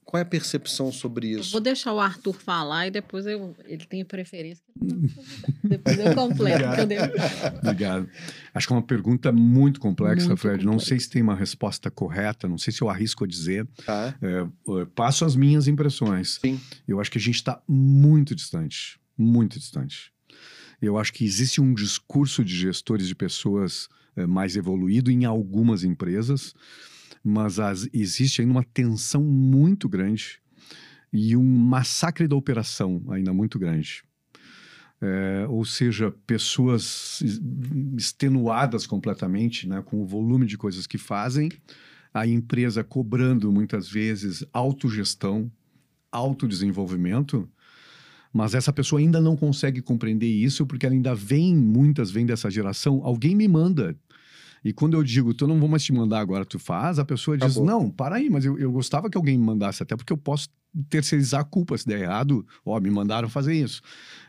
[0.05, 1.49] Qual é a percepção sobre isso?
[1.49, 4.63] Eu vou deixar o Arthur falar e depois eu, ele tem preferência.
[5.65, 6.65] depois eu completo.
[6.65, 7.59] Obrigado.
[7.63, 8.09] Obrigado.
[8.53, 10.67] Acho que é uma pergunta muito complexa, muito Fred.
[10.67, 13.67] Não sei se tem uma resposta correta, não sei se eu arrisco a dizer.
[13.87, 14.15] Tá.
[14.21, 14.47] É,
[14.95, 16.39] passo as minhas impressões.
[16.41, 16.61] Sim.
[16.87, 20.13] Eu acho que a gente está muito distante, muito distante.
[20.81, 25.85] Eu acho que existe um discurso de gestores de pessoas é, mais evoluído em algumas
[25.85, 26.55] empresas
[27.23, 30.41] mas as, existe ainda uma tensão muito grande
[31.13, 34.03] e um massacre da operação ainda muito grande.
[35.01, 37.21] É, ou seja, pessoas
[37.97, 41.51] extenuadas completamente, né, com o volume de coisas que fazem,
[42.15, 45.51] a empresa cobrando muitas vezes autogestão,
[46.11, 47.49] autodesenvolvimento,
[48.33, 52.51] mas essa pessoa ainda não consegue compreender isso porque ela ainda vem, muitas vêm dessa
[52.51, 53.97] geração, alguém me manda.
[54.65, 57.37] E quando eu digo, tu não vou mais te mandar agora, tu faz, a pessoa
[57.37, 57.65] diz, Acabou.
[57.65, 60.49] não, para aí, mas eu, eu gostava que alguém me mandasse, até porque eu posso
[60.89, 63.83] terceirizar a culpa se der errado, ó, me mandaram fazer isso.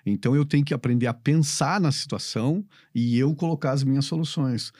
[0.05, 4.71] Então eu tenho que aprender a pensar na situação e eu colocar as minhas soluções.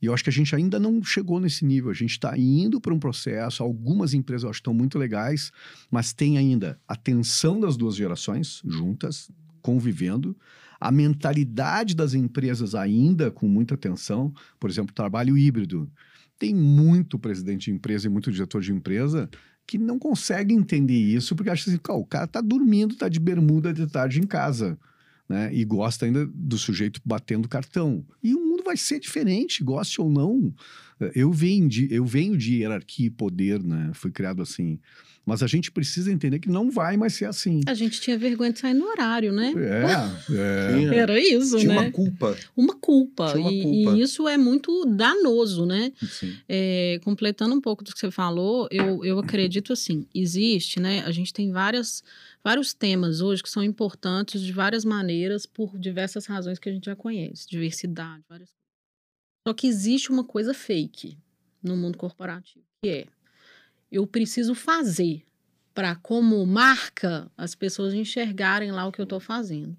[0.00, 1.90] E eu acho que a gente ainda não chegou nesse nível.
[1.90, 3.62] A gente está indo para um processo.
[3.62, 5.52] Algumas empresas eu acho que estão muito legais,
[5.90, 10.34] mas tem ainda a tensão das duas gerações juntas, convivendo
[10.80, 15.90] a mentalidade das empresas ainda com muita atenção, por exemplo, trabalho híbrido.
[16.38, 19.28] Tem muito presidente de empresa e muito diretor de empresa
[19.66, 23.72] que não consegue entender isso porque acha assim, o cara tá dormindo, tá de bermuda
[23.72, 24.78] de tarde em casa,
[25.28, 25.54] né?
[25.54, 28.04] E gosta ainda do sujeito batendo cartão.
[28.22, 30.52] E o mundo vai ser diferente, goste ou não.
[31.14, 33.90] Eu venho de, eu venho de hierarquia e poder, né?
[33.94, 34.78] Fui criado assim.
[35.24, 37.60] Mas a gente precisa entender que não vai mais ser assim.
[37.66, 39.52] A gente tinha vergonha de sair no horário, né?
[39.56, 40.96] É, é.
[40.96, 41.74] Era isso, tinha né?
[41.74, 42.36] Tinha uma culpa.
[42.56, 43.34] Uma culpa.
[43.36, 43.96] Uma e, culpa.
[43.96, 45.92] e, isso é muito danoso, né?
[46.48, 51.04] É, completando um pouco do que você falou, eu, eu acredito assim, existe, né?
[51.06, 52.02] A gente tem várias,
[52.42, 56.86] vários temas hoje que são importantes de várias maneiras por diversas razões que a gente
[56.86, 57.46] já conhece.
[57.48, 58.59] Diversidade, várias coisas.
[59.46, 61.18] Só que existe uma coisa fake
[61.62, 63.06] no mundo corporativo, que é
[63.90, 65.24] eu preciso fazer
[65.74, 69.76] para, como marca, as pessoas enxergarem lá o que eu estou fazendo.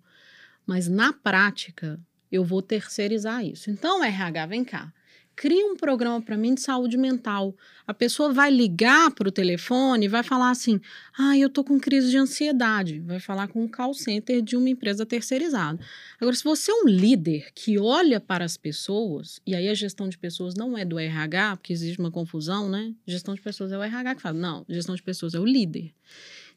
[0.66, 2.00] Mas na prática,
[2.32, 3.70] eu vou terceirizar isso.
[3.70, 4.94] Então, RH, vem cá
[5.36, 7.56] cria um programa para mim de saúde mental.
[7.86, 10.80] A pessoa vai ligar para o telefone e vai falar assim:
[11.18, 13.00] ah, eu tô com crise de ansiedade.
[13.00, 15.80] Vai falar com um call center de uma empresa terceirizada.
[16.20, 20.08] Agora, se você é um líder que olha para as pessoas, e aí a gestão
[20.08, 22.94] de pessoas não é do RH, porque existe uma confusão, né?
[23.06, 24.38] Gestão de pessoas é o RH que fala.
[24.38, 25.94] Não, gestão de pessoas é o líder.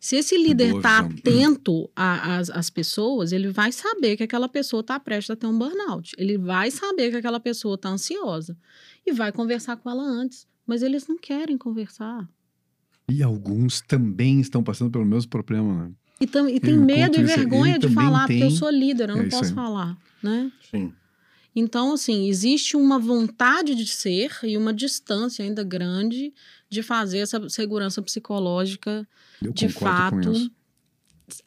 [0.05, 5.31] Se esse líder está atento às pessoas, ele vai saber que aquela pessoa está prestes
[5.31, 6.15] a ter um burnout.
[6.19, 8.55] Ele vai saber que aquela pessoa está ansiosa
[9.07, 10.47] e vai conversar com ela antes.
[10.67, 12.29] Mas eles não querem conversar.
[13.09, 15.93] E alguns também estão passando pelo mesmo problema, né?
[16.21, 18.41] E, tam, e tem medo e vergonha de falar, tem...
[18.41, 20.53] porque eu sou líder, eu não é posso falar, né?
[20.71, 20.93] Sim.
[21.55, 26.33] Então, assim, existe uma vontade de ser e uma distância ainda grande
[26.69, 29.07] de fazer essa segurança psicológica
[29.41, 30.33] Eu de fato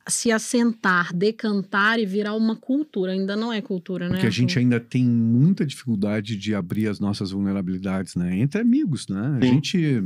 [0.08, 3.12] se assentar, decantar e virar uma cultura.
[3.12, 4.16] Ainda não é cultura, né?
[4.16, 8.38] Porque a gente ainda tem muita dificuldade de abrir as nossas vulnerabilidades, né?
[8.38, 9.38] Entre amigos, né?
[9.40, 10.04] A gente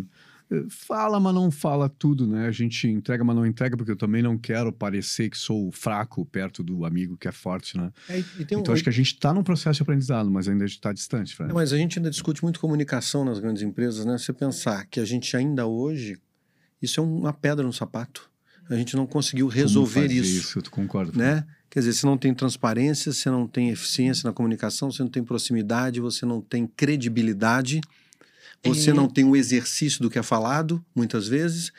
[0.69, 2.47] fala, mas não fala tudo, né?
[2.47, 6.25] A gente entrega, mas não entrega, porque eu também não quero parecer que sou fraco
[6.25, 7.91] perto do amigo que é forte, né?
[8.09, 8.73] É, então, um...
[8.73, 11.35] acho que a gente está num processo de aprendizado, mas ainda está distante.
[11.39, 14.17] Não, mas a gente ainda discute muito comunicação nas grandes empresas, né?
[14.17, 16.19] Você pensar que a gente ainda hoje,
[16.81, 18.29] isso é uma pedra no sapato.
[18.69, 20.39] A gente não conseguiu resolver isso.
[20.39, 21.17] Isso, eu concordo.
[21.17, 21.45] Né?
[21.69, 25.23] Quer dizer, você não tem transparência, você não tem eficiência na comunicação, você não tem
[25.23, 27.81] proximidade, você não tem credibilidade.
[28.63, 28.93] Você é.
[28.93, 31.71] não tem o exercício do que é falado, muitas vezes,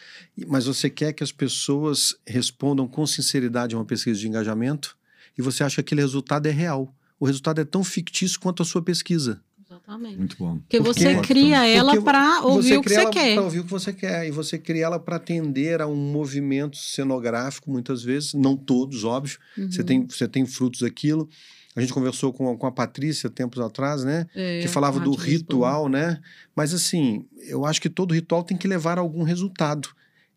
[0.49, 4.97] mas você quer que as pessoas respondam com sinceridade a uma pesquisa de engajamento
[5.39, 6.93] e você acha que aquele resultado é real.
[7.21, 9.41] O resultado é tão fictício quanto a sua pesquisa.
[9.73, 10.19] Exatamente.
[10.19, 10.59] Muito bom.
[10.59, 13.35] Porque, porque você cria ela para ouvir o que você quer.
[13.35, 14.27] Para ouvir o que você quer.
[14.27, 19.39] E você cria ela para atender a um movimento cenográfico, muitas vezes, não todos, óbvio.
[19.57, 19.71] Uhum.
[19.71, 21.29] Você, tem, você tem frutos daquilo.
[21.75, 24.27] A gente conversou com, com a Patrícia tempos atrás, né?
[24.35, 26.21] É, que falava do ritual, né?
[26.55, 29.89] Mas assim, eu acho que todo ritual tem que levar a algum resultado.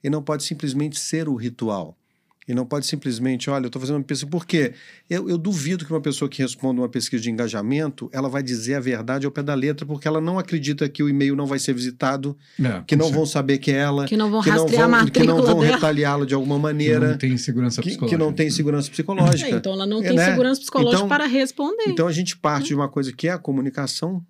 [0.03, 1.97] E não pode simplesmente ser o ritual.
[2.47, 4.29] E não pode simplesmente, olha, eu estou fazendo uma pesquisa.
[4.29, 4.73] Por quê?
[5.09, 8.75] Eu, eu, duvido que uma pessoa que responda uma pesquisa de engajamento, ela vai dizer
[8.75, 11.57] a verdade ao pé da letra, porque ela não acredita que o e-mail não vai
[11.57, 14.87] ser visitado, é, que não vão saber que é ela, que não vão que rastrear
[14.87, 16.99] não vão, que não vão retaliá-la de alguma maneira.
[16.99, 18.05] Que não tem segurança psicológica.
[18.05, 19.49] Que, que não tem segurança psicológica.
[19.49, 20.25] É, então ela não tem né?
[20.25, 21.85] segurança psicológica então, para responder.
[21.87, 24.23] Então a gente parte de uma coisa que é a comunicação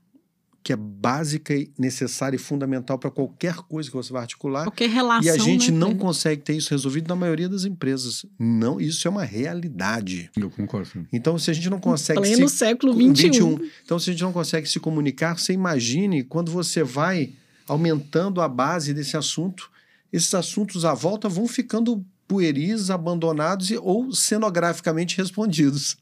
[0.65, 4.63] que é básica e necessária e fundamental para qualquer coisa que você vai articular.
[4.63, 5.23] Qualquer relação.
[5.23, 8.25] E a gente né, não consegue ter isso resolvido na maioria das empresas.
[8.39, 10.31] Não, isso é uma realidade.
[10.35, 11.05] Eu concordo.
[11.13, 13.69] Então, se a gente não consegue Pleno se século XXI.
[13.85, 17.33] então, se a gente não consegue se comunicar, você imagine quando você vai
[17.67, 19.69] aumentando a base desse assunto,
[20.11, 25.95] esses assuntos à volta vão ficando pueris, abandonados e, ou cenograficamente respondidos.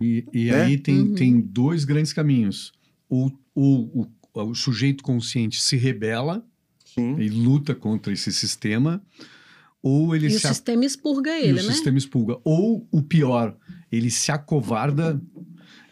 [0.00, 0.62] E, e Né?
[0.62, 1.14] aí tem, Uhum.
[1.14, 2.72] tem dois grandes caminhos.
[3.10, 6.44] Ou, ou o, o sujeito consciente se rebela
[6.84, 7.16] Sim.
[7.18, 9.02] e luta contra esse sistema,
[9.82, 11.72] ou ele E o se a- sistema expurga e ele, o né?
[11.72, 12.38] sistema expulga.
[12.44, 13.56] Ou o pior,
[13.90, 15.20] ele se acovarda,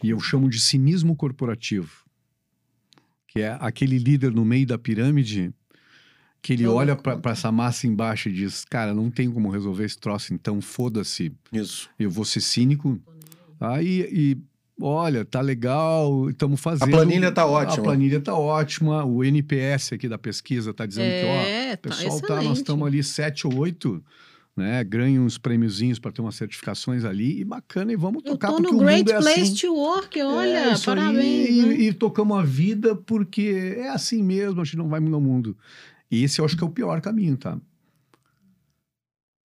[0.02, 2.04] e eu chamo de cinismo corporativo,
[3.28, 5.52] que é aquele líder no meio da pirâmide
[6.42, 9.50] que ele Eu dou olha para essa massa embaixo e diz: Cara, não tem como
[9.50, 11.90] resolver esse troço, então foda-se, Isso.
[11.98, 13.00] eu vou ser cínico.
[13.58, 14.38] Aí, e
[14.80, 16.90] olha, tá legal, estamos fazendo.
[16.90, 17.78] planilha tá ótima.
[17.80, 19.04] A planilha tá ótima.
[19.04, 22.38] O NPS aqui da pesquisa tá dizendo que, ó, É, o tá pessoal tá, nós
[22.38, 22.56] excelente.
[22.58, 24.02] estamos ali sete ou oito,
[24.56, 24.82] né?
[24.84, 28.56] Ganha uns prêmiozinhos para ter umas certificações ali e bacana e vamos Eu tocar tô
[28.56, 29.54] porque no o Great mundo é Place assim.
[29.54, 31.48] to Work, olha, É, isso aí, parabéns.
[31.48, 31.74] e, né?
[31.74, 35.56] e tocamos a vida porque é assim mesmo, a gente não vai mudar o mundo.
[36.10, 37.58] E esse eu acho que é o pior caminho, tá?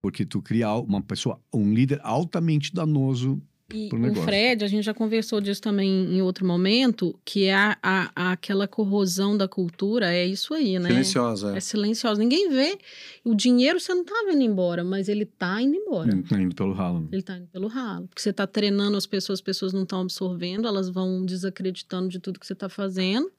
[0.03, 3.41] Porque tu cria uma pessoa, um líder altamente danoso.
[3.75, 4.15] E o.
[4.23, 8.69] Fred, a gente já conversou disso também em outro momento, que é a, a- aquela
[8.69, 10.89] corrosão da cultura, é isso aí, né?
[10.89, 11.57] Silenciosa.
[11.57, 12.21] É silenciosa.
[12.21, 12.79] Ninguém vê.
[13.25, 16.23] O dinheiro você não tá vendo embora, mas ele tá indo embora.
[16.23, 17.09] Tá indo pelo ralo.
[17.11, 18.07] Ele tá indo pelo ralo.
[18.07, 22.19] Porque você tá treinando as pessoas, as pessoas não estão absorvendo, elas vão desacreditando de
[22.21, 23.31] tudo que você tá fazendo.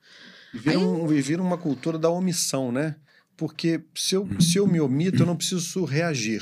[0.54, 2.96] E vira, um, e vira uma cultura da omissão, né?
[3.38, 6.42] Porque se eu, se eu me omito, eu não preciso reagir.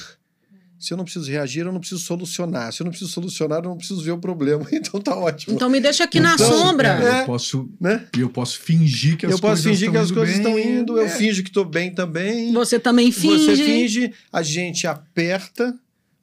[0.83, 2.73] Se eu não preciso reagir, eu não preciso solucionar.
[2.73, 4.65] Se eu não preciso solucionar, eu não preciso ver o problema.
[4.73, 5.55] Então tá ótimo.
[5.55, 6.89] Então me deixa aqui na Então, sombra.
[6.89, 7.21] é, É.
[7.21, 8.05] eu posso, né?
[8.17, 10.97] eu posso fingir que as Eu posso coisas fingir que as indo coisas estão indo,
[10.97, 11.09] eu é.
[11.09, 12.51] finjo que estou bem também.
[12.51, 13.55] Você também finge.
[13.55, 15.73] Você finge, a gente aperta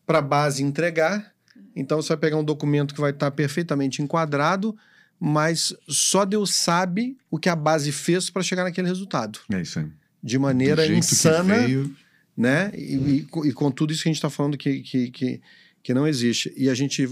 [0.04, 1.32] para a base entregar.
[1.74, 4.76] Então você vai pegar um documento que vai estar perfeitamente enquadrado,
[5.18, 9.38] mas só Deus sabe o que a base fez para chegar naquele resultado.
[9.50, 9.86] É isso aí.
[10.22, 11.94] De maneira jeito que insana, veio,
[12.37, 12.70] né?
[12.76, 15.41] E, e com- e com tudo isso que a gente está falando que, que, que,
[15.83, 16.53] que não existe.
[16.57, 17.09] E a gente.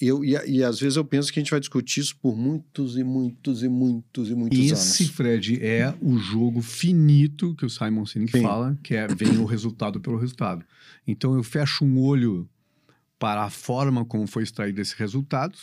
[0.00, 2.96] Eu, e, e às vezes eu penso que a gente vai discutir isso por muitos
[2.96, 5.14] e muitos e muitos e muitos Esse, anos.
[5.14, 8.42] Fred, é o jogo finito que o Simon Sinek Sim.
[8.42, 10.64] fala, que é vem o resultado pelo resultado.
[11.06, 12.48] Então eu fecho um olho
[13.16, 15.56] para a forma como foi extraído esse resultado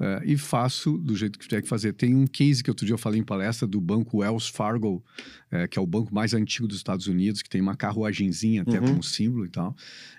[0.00, 1.92] eh, e faço do jeito que tiver que fazer.
[1.92, 5.02] Tem um case que outro dia eu falei em palestra do banco Wells Fargo,
[5.50, 8.80] eh, que é o banco mais antigo dos Estados Unidos, que tem uma carruagenzinha até
[8.80, 8.88] Uhum.
[8.88, 9.76] como símbolo e tal.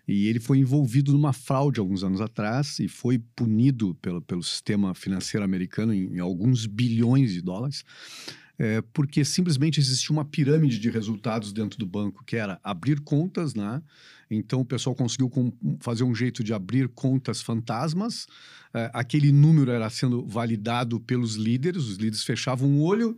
[0.07, 4.93] E ele foi envolvido numa fraude alguns anos atrás e foi punido pelo, pelo sistema
[4.93, 7.83] financeiro americano em, em alguns bilhões de dólares.
[8.63, 13.53] É, porque simplesmente existia uma pirâmide de resultados dentro do banco, que era abrir contas,
[13.53, 13.81] né?
[14.31, 15.29] Então o pessoal conseguiu
[15.81, 18.25] fazer um jeito de abrir contas fantasmas.
[18.73, 23.17] É, aquele número era sendo validado pelos líderes, os líderes fechavam o olho.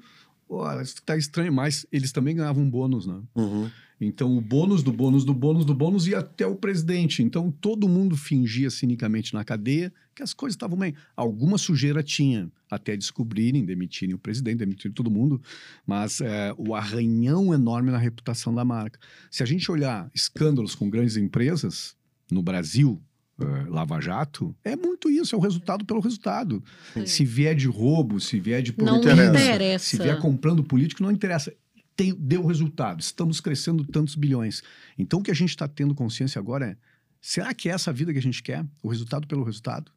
[0.49, 3.21] Olha, isso está estranho, mas eles também ganhavam um bônus, né?
[3.35, 3.69] Uhum.
[4.01, 7.21] Então, o bônus do bônus do bônus do bônus ia até o presidente.
[7.21, 10.95] Então, todo mundo fingia cinicamente na cadeia que as coisas estavam bem.
[11.15, 15.41] Alguma sujeira tinha, até descobrirem, demitirem o presidente, demitirem todo mundo.
[15.85, 18.99] Mas é, o arranhão enorme na reputação da marca.
[19.31, 21.95] Se a gente olhar escândalos com grandes empresas
[22.31, 23.01] no Brasil,
[23.39, 26.63] é, Lava Jato, é muito isso, é o resultado pelo resultado.
[27.05, 29.85] Se vier de roubo, se vier de Não interessa.
[29.85, 31.53] se vier comprando político, não interessa.
[31.95, 32.99] Tem, deu resultado.
[32.99, 34.61] Estamos crescendo tantos bilhões.
[34.97, 36.77] Então, o que a gente está tendo consciência agora é:
[37.21, 38.65] será que é essa vida que a gente quer?
[38.83, 39.91] O resultado pelo resultado?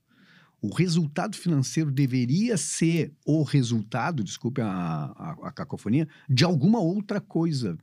[0.61, 7.21] O resultado financeiro deveria ser o resultado, desculpe a, a, a cacofonia, de alguma outra
[7.21, 7.79] coisa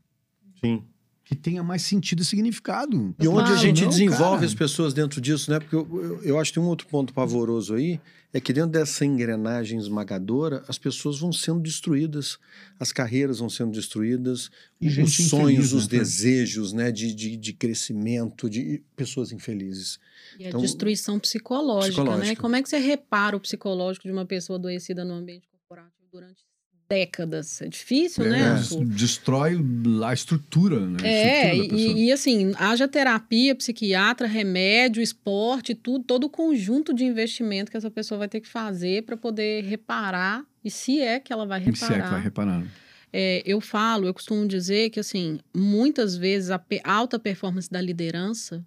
[0.60, 0.84] Sim.
[1.26, 3.16] Que tenha mais sentido e significado.
[3.20, 4.46] E onde a Claro, gente não, desenvolve cara.
[4.46, 5.60] as pessoas dentro disso, né?
[5.60, 8.00] Porque eu, eu, eu acho que tem um outro ponto pavoroso aí,
[8.32, 12.38] é que dentro dessa engrenagem esmagadora, as pessoas vão sendo destruídas,
[12.80, 16.92] as carreiras vão sendo destruídas, E os sonhos, infeliz, os né, desejos, né?
[16.92, 20.00] De, de, de crescimento, de pessoas infelizes.
[20.38, 22.10] E a Então, destruição psicológica, né?
[22.12, 22.42] psicológica.
[22.42, 26.44] Como é que você repara o psicológico de uma pessoa adoecida no ambiente corporativo durante
[26.88, 27.62] décadas?
[27.62, 28.42] É difícil, né?
[28.42, 28.86] É, Arthur?
[28.86, 29.58] destrói
[30.06, 30.98] a estrutura, né?
[31.02, 36.94] A É, estrutura e, e assim, haja terapia, psiquiatra, remédio, esporte, tudo, todo o conjunto
[36.94, 41.20] de investimento que essa pessoa vai ter que fazer para poder reparar, e se é
[41.20, 42.24] que ela vai E se é que vai reparar.
[42.24, 42.66] reparar.
[43.12, 48.66] É, eu falo, eu costumo dizer que, assim, muitas vezes a alta performance da liderança,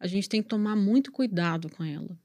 [0.00, 2.16] a gente tem que tomar muito cuidado com ela.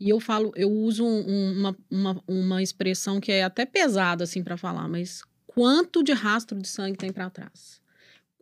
[0.00, 4.42] E eu falo, eu uso um, uma, uma, uma expressão que é até pesada assim
[4.42, 7.80] para falar, mas quanto de rastro de sangue tem para trás?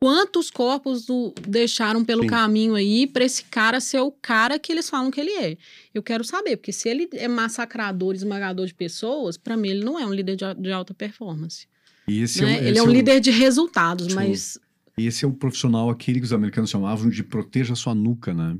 [0.01, 2.29] Quantos corpos do, deixaram pelo Sim.
[2.29, 5.57] caminho aí para esse cara ser o cara que eles falam que ele é?
[5.95, 10.01] Eu quero saber, porque se ele é massacrador, esmagador de pessoas, para mim ele não
[10.01, 11.69] é um líder de, de alta performance.
[12.09, 12.59] Esse né?
[12.59, 14.15] é, ele é um é líder de resultados, Sim.
[14.15, 14.59] mas.
[14.99, 18.57] Esse é o profissional aquele que os americanos chamavam de proteja sua nuca, né?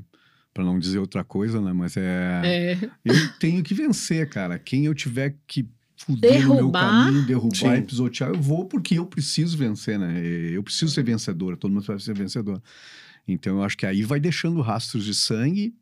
[0.53, 1.73] Para não dizer outra coisa, né?
[1.73, 2.41] Mas é...
[2.43, 2.89] é.
[3.03, 4.59] Eu tenho que vencer, cara.
[4.59, 6.47] Quem eu tiver que fuder derrubar.
[6.47, 7.73] no meu caminho, derrubar Sim.
[7.75, 10.21] e pisotear, eu vou porque eu preciso vencer, né?
[10.21, 12.61] Eu preciso ser vencedor, todo mundo vai ser vencedor.
[13.27, 15.73] Então eu acho que aí vai deixando rastros de sangue,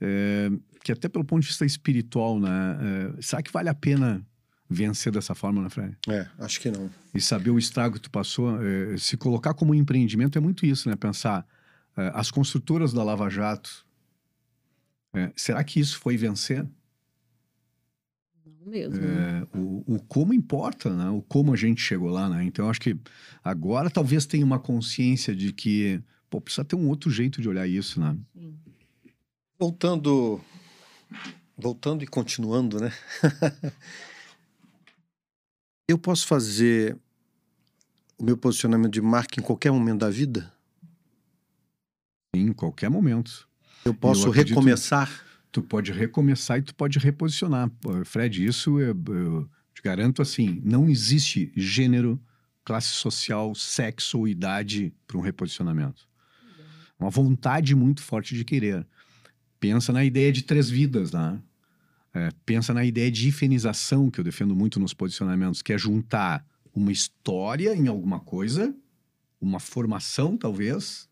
[0.00, 0.50] é,
[0.82, 3.14] que até pelo ponto de vista espiritual, né?
[3.18, 4.24] É, será que vale a pena
[4.68, 5.96] vencer dessa forma, né, Fred?
[6.08, 6.90] É, acho que não.
[7.14, 10.66] E saber o estrago que tu passou, é, se colocar como um empreendimento é muito
[10.66, 10.96] isso, né?
[10.96, 11.46] Pensar,
[11.96, 13.84] é, as construtoras da Lava Jato,
[15.14, 16.66] é, será que isso foi vencer?
[18.64, 19.04] mesmo.
[19.04, 21.10] É, o, o, como importa, né?
[21.10, 22.44] O como a gente chegou lá, né?
[22.44, 22.96] Então, acho que
[23.42, 27.68] agora talvez tenha uma consciência de que, pô, precisa ter um outro jeito de olhar
[27.68, 28.16] isso, né?
[28.32, 28.58] Sim.
[29.58, 30.40] Voltando,
[31.56, 32.92] voltando e continuando, né?
[35.86, 36.98] Eu posso fazer
[38.18, 40.50] o meu posicionamento de marca em qualquer momento da vida?
[42.34, 43.46] Em qualquer momento.
[43.84, 45.24] Eu posso eu recomeçar?
[45.54, 47.70] tu pode recomeçar e tu pode reposicionar.
[48.04, 52.20] Fred, isso eu, eu te garanto assim, não existe gênero,
[52.64, 56.08] classe social, sexo ou idade para um reposicionamento.
[56.98, 58.84] Uma vontade muito forte de querer.
[59.60, 61.40] Pensa na ideia de três vidas, né?
[62.12, 66.44] É, pensa na ideia de ifenização, que eu defendo muito nos posicionamentos, que é juntar
[66.74, 68.74] uma história em alguma coisa,
[69.40, 71.08] uma formação, talvez,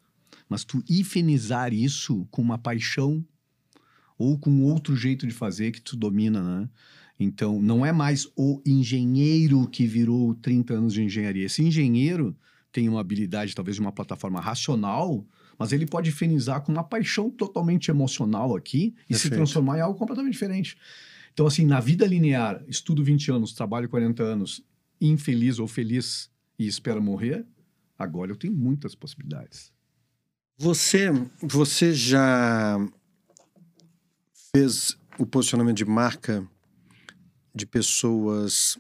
[0.53, 3.25] mas tu ifenizar isso com uma paixão
[4.19, 6.69] ou com outro jeito de fazer que tu domina, né?
[7.19, 11.47] Então, não é mais o engenheiro que virou 30 anos de engenharia.
[11.47, 12.37] Esse engenheiro
[12.71, 15.27] tem uma habilidade, talvez, de uma plataforma racional,
[15.59, 19.19] mas ele pode finizar com uma paixão totalmente emocional aqui e Perfeito.
[19.19, 20.77] se transformar em algo completamente diferente.
[21.33, 24.63] Então, assim, na vida linear, estudo 20 anos, trabalho 40 anos,
[25.01, 27.47] infeliz ou feliz e espero morrer,
[27.99, 29.73] agora eu tenho muitas possibilidades.
[30.59, 32.79] Você, você já
[34.55, 36.47] fez o posicionamento de marca
[37.55, 38.79] de pessoas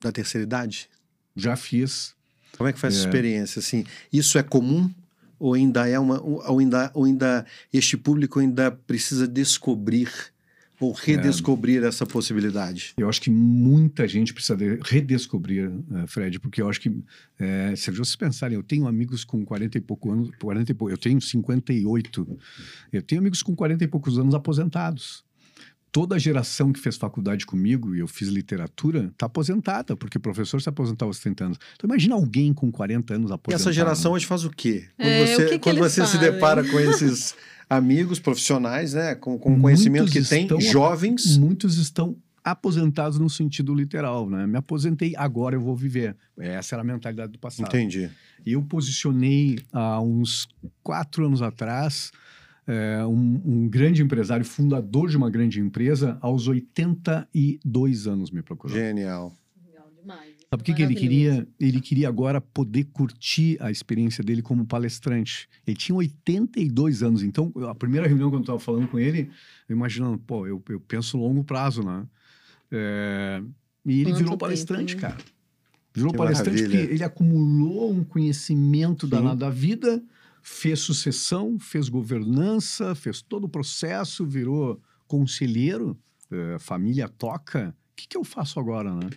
[0.00, 0.90] da terceira idade?
[1.36, 2.14] Já fiz.
[2.56, 2.98] Como é que faz é.
[2.98, 3.60] essa experiência?
[3.60, 4.92] Assim, isso é comum
[5.42, 10.08] ou ainda é uma, ou ainda, ou ainda este público ainda precisa descobrir
[10.84, 12.92] ou redescobrir é, essa possibilidade?
[12.96, 16.92] Eu acho que muita gente precisa de redescobrir, uh, Fred, porque eu acho que,
[17.38, 20.92] é, se vocês pensarem, eu tenho amigos com 40 e poucos anos, 40 e pouco,
[20.92, 22.38] eu tenho 58,
[22.92, 25.24] eu tenho amigos com 40 e poucos anos aposentados.
[25.90, 30.20] Toda a geração que fez faculdade comigo, e eu fiz literatura, está aposentada, porque o
[30.20, 31.58] professor se aposentou aos 30 anos.
[31.76, 33.60] Então imagina alguém com 40 anos aposentado.
[33.60, 34.86] E essa geração hoje faz o quê?
[34.96, 37.36] Quando é, você, que quando que você se depara com esses
[37.68, 41.36] amigos profissionais, né, com, com conhecimento que tem, jovens.
[41.36, 44.46] Muitos estão aposentados no sentido literal, né?
[44.46, 46.16] Me aposentei, agora eu vou viver.
[46.36, 47.68] Essa era a mentalidade do passado.
[47.68, 48.10] Entendi.
[48.44, 50.48] Eu posicionei há uns
[50.82, 52.10] quatro anos atrás
[52.66, 58.76] é, um, um, grande empresário, fundador de uma grande empresa, aos 82 anos me procurou.
[58.76, 59.36] Genial.
[60.52, 61.48] Sabe o que, que ele queria?
[61.58, 65.48] Ele queria agora poder curtir a experiência dele como palestrante.
[65.66, 69.30] Ele tinha 82 anos, então a primeira reunião que eu estava falando com ele,
[69.66, 72.06] eu imaginando, pô, eu, eu penso longo prazo, né?
[72.70, 73.42] É...
[73.86, 75.16] E ele Quanto virou palestrante, tempo, cara.
[75.94, 76.80] Virou que palestrante maravilha.
[76.80, 80.04] porque ele acumulou um conhecimento danado da vida,
[80.42, 85.98] fez sucessão, fez governança, fez todo o processo, virou conselheiro,
[86.30, 87.74] é, família toca.
[87.92, 89.08] O que, que eu faço agora, né?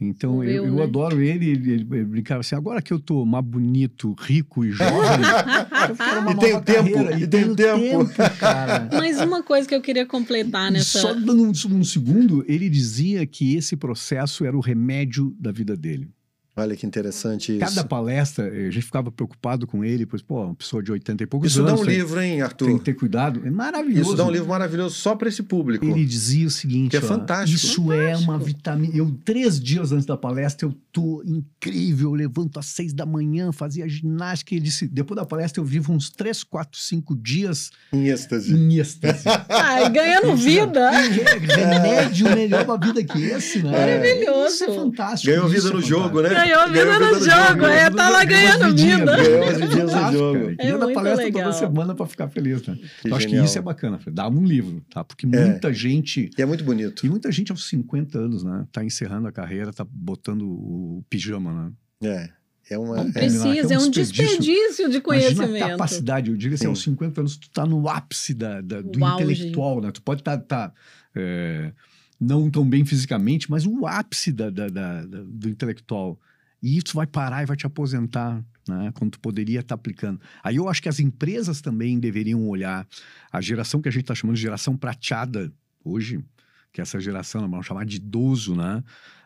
[0.00, 0.82] Então eu, eu né?
[0.82, 4.92] adoro ele, ele, ele, brincava assim, agora que eu tô mais bonito, rico e jovem,
[5.88, 8.04] eu quero uma e tem tempo, e, e tem tempo.
[8.04, 8.88] tempo cara.
[8.92, 10.98] Mas uma coisa que eu queria completar nessa...
[10.98, 15.76] Só dando um, um segundo, ele dizia que esse processo era o remédio da vida
[15.76, 16.10] dele.
[16.56, 17.58] Olha que interessante isso.
[17.58, 21.26] Cada palestra, a gente ficava preocupado com ele, pois, pô, uma pessoa de 80 e
[21.26, 21.72] poucos isso anos.
[21.72, 22.66] Isso dá um tem, livro, hein, Arthur?
[22.66, 23.42] Tem que ter cuidado.
[23.44, 24.10] É maravilhoso.
[24.10, 25.84] Isso dá um livro maravilhoso só para esse público.
[25.84, 27.56] Ele dizia o seguinte: que é ó, fantástico.
[27.56, 28.08] Isso fantástico.
[28.08, 28.96] é uma vitamina.
[28.96, 32.10] Eu, três dias antes da palestra, eu tô incrível.
[32.10, 34.54] Eu levanto às seis da manhã, fazia ginástica.
[34.54, 37.72] Ele disse: depois da palestra, eu vivo uns três, quatro, cinco dias.
[37.92, 38.54] Em êxtase.
[38.54, 39.24] Em êxtase.
[39.48, 40.88] Ai, ganhando vida.
[40.88, 43.72] Remédio melhor pra vida que esse, né?
[43.72, 44.54] Maravilhoso.
[44.54, 45.32] Isso é fantástico.
[45.32, 46.43] Ganhou vida no jogo, né?
[46.44, 49.16] Ganhou vida no jogo, é, tá lá ganhando vida.
[49.16, 51.42] Ganhou as vidinhas no queria é dar palestra legal.
[51.44, 52.78] toda semana para ficar feliz, né?
[53.04, 53.98] Eu acho que isso é bacana.
[54.12, 55.02] Dá um livro, tá?
[55.02, 55.28] Porque é.
[55.28, 56.30] muita gente...
[56.36, 57.06] E é muito bonito.
[57.06, 58.66] E muita gente aos 50 anos, né?
[58.70, 62.10] Tá encerrando a carreira, tá botando o pijama, né?
[62.10, 62.44] É.
[62.70, 62.96] É uma.
[62.96, 65.50] Não precisa, é, é um desperdício de conhecimento.
[65.50, 68.80] Imagina a capacidade, eu diria assim, aos 50 anos, tu tá no ápice da, da
[68.80, 69.92] do intelectual, né?
[69.92, 70.38] Tu pode estar.
[70.38, 70.74] Tá, tá,
[71.14, 71.72] é,
[72.18, 76.18] não tão bem fisicamente, mas o ápice da, da, da, do intelectual.
[76.64, 78.90] E isso vai parar e vai te aposentar, né?
[78.94, 80.18] Quando tu poderia estar tá aplicando.
[80.42, 82.88] Aí eu acho que as empresas também deveriam olhar
[83.30, 85.52] a geração que a gente está chamando de geração prateada
[85.84, 86.24] hoje,
[86.72, 88.82] que é essa geração, vamos chamar de idoso, né?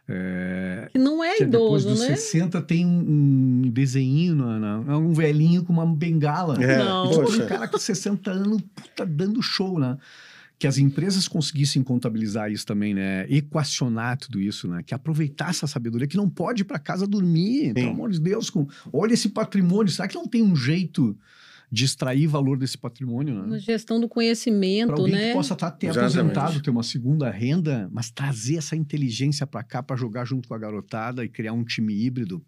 [0.09, 2.17] É, que não é que idoso, depois dos né?
[2.17, 6.61] 60 tem um, um desenho, na, na, um velhinho com uma bengala.
[6.61, 7.09] É, não.
[7.09, 9.97] um cara com 60 anos, puta, dando show, né?
[10.59, 13.27] Que as empresas conseguissem contabilizar isso também, né?
[13.29, 14.83] Equacionar tudo isso, né?
[14.85, 17.75] Que aproveitar essa sabedoria, que não pode ir para casa dormir, Sim.
[17.75, 18.51] pelo amor de Deus.
[18.51, 18.67] Com...
[18.93, 21.17] Olha esse patrimônio, será que não tem um jeito
[21.71, 23.47] de extrair valor desse patrimônio, né?
[23.47, 25.29] Na gestão do conhecimento, pra alguém né?
[25.29, 29.63] que possa estar tá ter aposentado, ter uma segunda renda, mas trazer essa inteligência para
[29.63, 32.43] cá para jogar junto com a garotada e criar um time híbrido.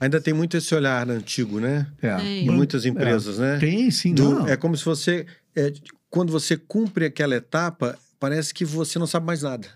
[0.00, 1.86] Ainda tem muito esse olhar antigo, né?
[2.02, 2.20] É.
[2.20, 3.42] Em muitas empresas, é.
[3.42, 3.58] né?
[3.58, 4.14] Tem, sim.
[4.14, 5.72] Do, é como se você, é,
[6.14, 9.66] quando você cumpre aquela etapa, parece que você não sabe mais nada.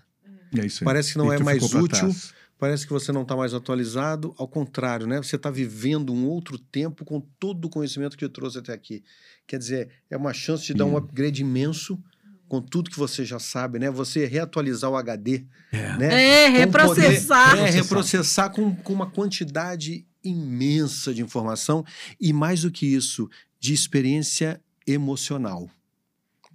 [0.57, 0.85] É isso aí.
[0.85, 2.15] Parece que não e é mais útil
[2.57, 4.33] parece que você não está mais atualizado.
[4.37, 5.17] Ao contrário, né?
[5.17, 9.03] Você está vivendo um outro tempo com todo o conhecimento que eu trouxe até aqui.
[9.45, 12.01] Quer dizer, é uma chance de dar um upgrade imenso
[12.47, 13.91] com tudo que você já sabe, né?
[13.91, 15.97] Você reatualizar o HD, é.
[15.97, 16.45] né?
[16.45, 17.49] É, reprocessar.
[17.51, 21.83] Poder, é, reprocessar com, com uma quantidade imensa de informação
[22.17, 23.29] e mais do que isso,
[23.59, 25.69] de experiência emocional.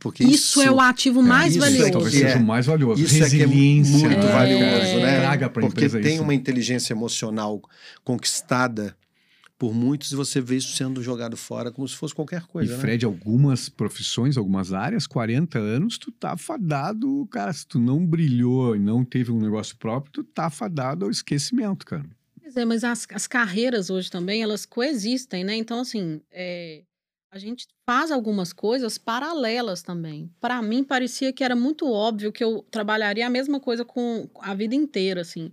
[0.04, 1.92] Porque isso, isso é o ativo mais é, valioso.
[1.92, 3.02] Talvez seja o mais valioso.
[3.02, 3.96] Isso Resiliência.
[3.96, 4.32] É, que é muito é.
[4.32, 5.20] valioso, né?
[5.20, 6.22] Traga para Porque tem isso.
[6.22, 7.62] uma inteligência emocional
[8.04, 8.94] conquistada
[9.58, 12.74] por muitos e você vê isso sendo jogado fora como se fosse qualquer coisa.
[12.74, 12.80] E né?
[12.82, 18.76] Fred, algumas profissões, algumas áreas, 40 anos, tu tá fadado, cara, se tu não brilhou
[18.76, 22.04] e não teve um negócio próprio, tu tá fadado ao esquecimento, cara.
[22.42, 25.56] Pois é, mas as, as carreiras hoje também, elas coexistem, né?
[25.56, 26.82] Então, assim, é,
[27.34, 30.30] a gente faz algumas coisas paralelas também.
[30.40, 34.54] Para mim, parecia que era muito óbvio que eu trabalharia a mesma coisa com a
[34.54, 35.50] vida inteira, assim.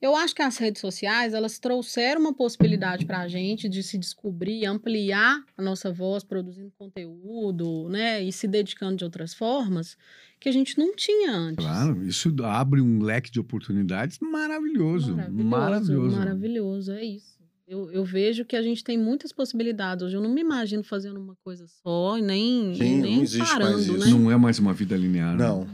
[0.00, 3.98] Eu acho que as redes sociais, elas trouxeram uma possibilidade para a gente de se
[3.98, 9.96] descobrir, ampliar a nossa voz, produzindo conteúdo, né, e se dedicando de outras formas
[10.38, 11.66] que a gente não tinha antes.
[11.66, 15.48] Claro, isso abre um leque de oportunidades maravilhoso, maravilhoso.
[15.48, 17.37] Maravilhoso, maravilhoso é isso.
[17.68, 20.02] Eu, eu, vejo que a gente tem muitas possibilidades.
[20.02, 23.98] Hoje eu não me imagino fazendo uma coisa só e nem, Sim, nem não parando,
[23.98, 24.06] né?
[24.06, 25.36] Não é mais uma vida linear.
[25.36, 25.44] Né?
[25.44, 25.68] Não.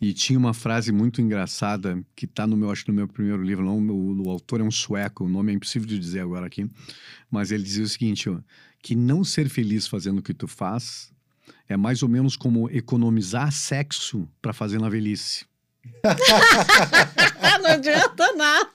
[0.00, 3.64] E tinha uma frase muito engraçada que está no meu, acho no meu primeiro livro.
[3.64, 6.70] Não, o, o, autor é um sueco, o nome é impossível de dizer agora aqui,
[7.28, 8.38] mas ele dizia o seguinte: ó,
[8.80, 11.12] que não ser feliz fazendo o que tu faz
[11.68, 15.46] é mais ou menos como economizar sexo para fazer na velhice.
[17.62, 18.70] não adianta nada.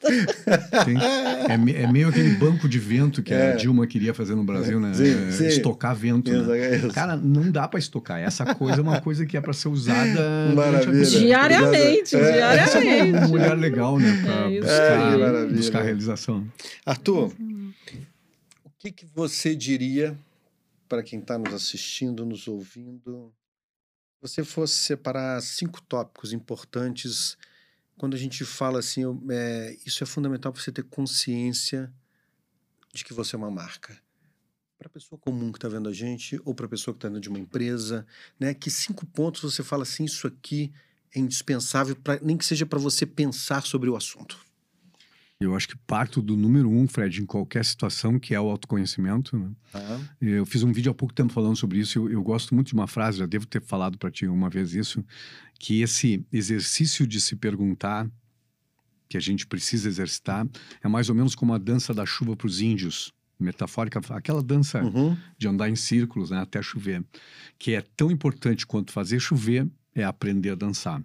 [0.85, 3.51] Tem, é, é, meio aquele banco de vento que é.
[3.51, 4.93] a Dilma queria fazer no Brasil, né?
[4.93, 5.47] Sim, é, sim.
[5.47, 6.31] Estocar vento.
[6.31, 6.89] Né?
[6.93, 8.19] Cara, não dá para estocar.
[8.19, 10.53] Essa coisa é uma coisa que é para ser usada
[11.09, 12.15] diariamente.
[12.15, 12.31] É.
[12.31, 13.17] Diariamente.
[13.17, 14.21] É um olhar legal, né?
[14.23, 16.47] Para buscar, buscar realização.
[16.85, 17.33] Arthur,
[18.63, 20.17] o que, que você diria
[20.87, 23.31] para quem está nos assistindo, nos ouvindo?
[24.21, 27.37] Você fosse separar cinco tópicos importantes,
[27.97, 31.91] quando a gente fala assim, é, isso é fundamental para você ter consciência
[32.93, 33.99] de que você é uma marca.
[34.77, 37.07] Para a pessoa comum que está vendo a gente, ou para a pessoa que está
[37.07, 38.05] dentro de uma empresa,
[38.39, 38.53] né?
[38.53, 40.71] Que cinco pontos você fala assim, isso aqui
[41.15, 44.39] é indispensável, pra, nem que seja para você pensar sobre o assunto.
[45.39, 49.37] Eu acho que parto do número um, Fred, em qualquer situação, que é o autoconhecimento.
[49.37, 49.51] Né?
[49.71, 49.99] Ah.
[50.19, 51.99] Eu fiz um vídeo há pouco tempo falando sobre isso.
[51.99, 54.73] Eu, eu gosto muito de uma frase, já devo ter falado para ti uma vez
[54.73, 55.05] isso,
[55.59, 58.09] que esse exercício de se perguntar,
[59.07, 60.47] que a gente precisa exercitar,
[60.83, 64.81] é mais ou menos como a dança da chuva para os índios metafórica, aquela dança
[64.83, 65.15] uhum.
[65.37, 67.03] de andar em círculos né, até chover,
[67.59, 71.03] que é tão importante quanto fazer chover é aprender a dançar.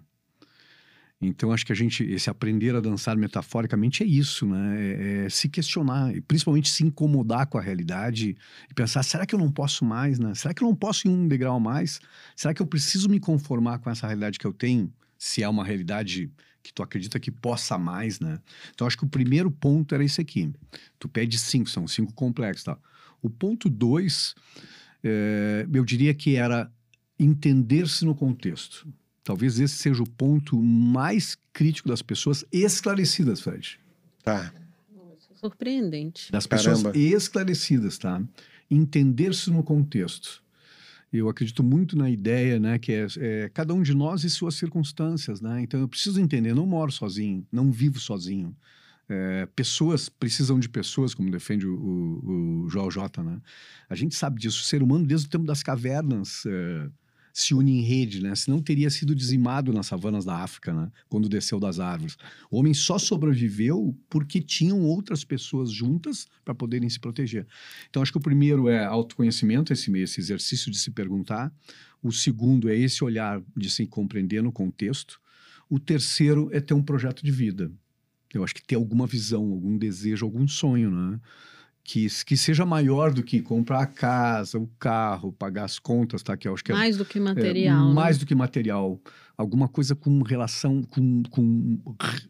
[1.27, 4.77] Então, acho que a gente, esse aprender a dançar metaforicamente é isso, né?
[4.79, 8.35] É, é se questionar, e principalmente se incomodar com a realidade
[8.69, 10.33] e pensar: será que eu não posso mais, né?
[10.35, 11.99] Será que eu não posso ir um degrau a mais?
[12.35, 14.91] Será que eu preciso me conformar com essa realidade que eu tenho?
[15.17, 16.31] Se é uma realidade
[16.63, 18.39] que tu acredita que possa mais, né?
[18.73, 20.51] Então, acho que o primeiro ponto era esse aqui.
[20.97, 22.77] Tu pede cinco, são cinco complexos, tá?
[23.21, 24.33] O ponto dois,
[25.03, 26.71] é, eu diria que era
[27.19, 28.87] entender-se no contexto.
[29.23, 33.79] Talvez esse seja o ponto mais crítico das pessoas esclarecidas, Fred.
[34.23, 34.53] Tá.
[35.35, 36.31] Surpreendente.
[36.31, 36.97] Das pessoas Caramba.
[36.97, 38.21] esclarecidas, tá?
[38.69, 40.43] Entender-se no contexto.
[41.11, 44.55] Eu acredito muito na ideia, né, que é, é, cada um de nós e suas
[44.55, 45.61] circunstâncias, né?
[45.61, 48.55] Então eu preciso entender, não moro sozinho, não vivo sozinho.
[49.07, 53.39] É, pessoas precisam de pessoas, como defende o, o, o Joel J, né?
[53.87, 54.61] A gente sabe disso.
[54.61, 56.89] O ser humano, desde o tempo das cavernas, é,
[57.33, 58.35] se une em rede, né?
[58.35, 60.91] Senão teria sido dizimado nas savanas da África, né?
[61.09, 62.15] Quando desceu das árvores.
[62.51, 67.47] O homem só sobreviveu porque tinham outras pessoas juntas para poderem se proteger.
[67.89, 71.51] Então, acho que o primeiro é autoconhecimento, esse, esse exercício de se perguntar.
[72.03, 75.19] O segundo é esse olhar de se compreender no contexto.
[75.67, 77.71] O terceiro é ter um projeto de vida.
[78.31, 81.19] Eu acho que ter alguma visão, algum desejo, algum sonho, né?
[81.83, 86.37] Que, que seja maior do que comprar a casa, o carro, pagar as contas, tá?
[86.37, 87.91] Que eu acho que é mais é, do que material.
[87.91, 88.19] É, mais né?
[88.21, 89.01] do que material.
[89.35, 91.81] Alguma coisa com relação, com, com,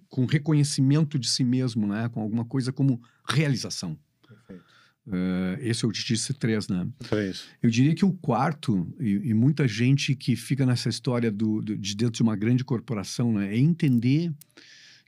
[0.09, 2.09] com reconhecimento de si mesmo, né?
[2.09, 2.99] Com alguma coisa como
[3.29, 3.97] realização.
[4.27, 4.63] Perfeito.
[5.05, 6.87] Uh, esse eu te disse três, né?
[7.09, 7.43] Três.
[7.61, 11.77] Eu diria que o quarto, e, e muita gente que fica nessa história do, do,
[11.77, 13.53] de dentro de uma grande corporação, né?
[13.53, 14.33] É entender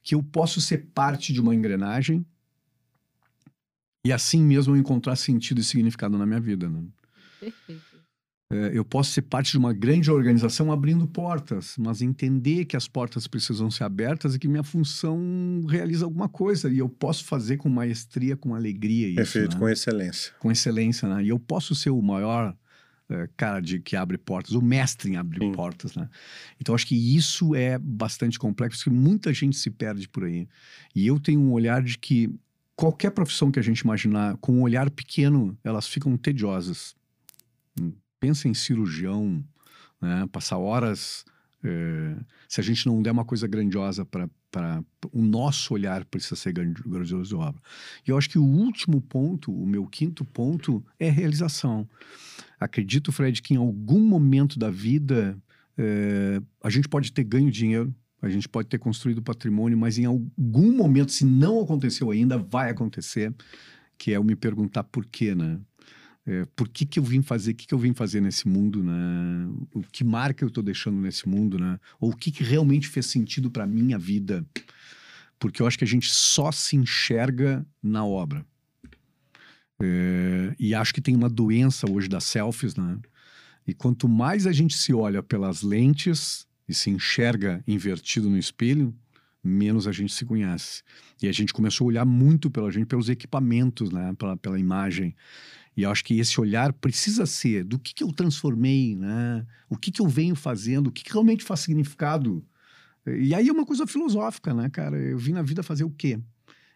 [0.04, 2.24] que eu posso ser parte de uma engrenagem,
[4.06, 6.70] e assim mesmo eu encontrar sentido e significado na minha vida.
[6.70, 6.84] Né?
[7.40, 7.96] Perfeito.
[8.52, 12.88] É, eu posso ser parte de uma grande organização abrindo portas, mas entender que as
[12.88, 16.70] portas precisam ser abertas e que minha função realiza alguma coisa.
[16.70, 19.08] E eu posso fazer com maestria, com alegria.
[19.08, 19.60] Isso, Perfeito, né?
[19.60, 20.34] com excelência.
[20.40, 21.24] Com excelência, né?
[21.24, 22.56] E eu posso ser o maior
[23.10, 25.52] é, cara de que abre portas, o mestre em abrir Sim.
[25.52, 26.08] portas, né?
[26.62, 30.48] Então acho que isso é bastante complexo, porque muita gente se perde por aí.
[30.96, 32.32] E eu tenho um olhar de que
[32.76, 36.96] qualquer profissão que a gente imaginar com um olhar pequeno, elas ficam tediosas.
[37.80, 39.44] Hum, pensa em cirurgião,
[40.02, 40.28] né?
[40.32, 41.26] passar horas.
[41.64, 42.16] É,
[42.48, 44.30] se a gente não der uma coisa grandiosa para
[45.12, 47.62] o nosso olhar precisa ser grandioso obra.
[48.06, 51.90] E eu acho que o último ponto, o meu quinto ponto, é realização.
[52.60, 55.38] Acredito, Fred, que em algum momento da vida
[55.78, 57.94] é, a gente pode ter ganho dinheiro,
[58.26, 62.72] a gente pode ter construído patrimônio, mas em algum momento, se não aconteceu ainda, vai
[62.72, 63.34] acontecer,
[63.98, 65.60] que é eu me perguntar por quê, né?
[66.26, 68.84] É, por que, que eu vim fazer, o que, que eu vim fazer nesse mundo,
[68.84, 69.48] né?
[69.72, 71.80] O que marca eu estou deixando nesse mundo, né?
[72.00, 74.44] Ou o que, que realmente fez sentido para minha vida?
[75.38, 78.44] Porque eu acho que a gente só se enxerga na obra.
[79.80, 82.98] É, e acho que tem uma doença hoje das selfies, né?
[83.68, 88.94] E quanto mais a gente se olha pelas lentes e se enxerga invertido no espelho,
[89.44, 90.82] menos a gente se conhece.
[91.22, 94.14] E a gente começou a olhar muito pela gente, pelos equipamentos, né?
[94.18, 95.16] pela, pela imagem.
[95.78, 99.46] E eu acho que esse olhar precisa ser do que, que eu transformei, né?
[99.70, 102.44] o que, que eu venho fazendo, o que, que realmente faz significado.
[103.06, 104.98] E aí é uma coisa filosófica, né, cara?
[104.98, 106.20] Eu vim na vida fazer o quê?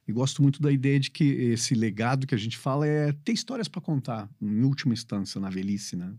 [0.07, 3.31] E gosto muito da ideia de que esse legado que a gente fala é ter
[3.31, 6.13] histórias para contar, em última instância, na velhice, né?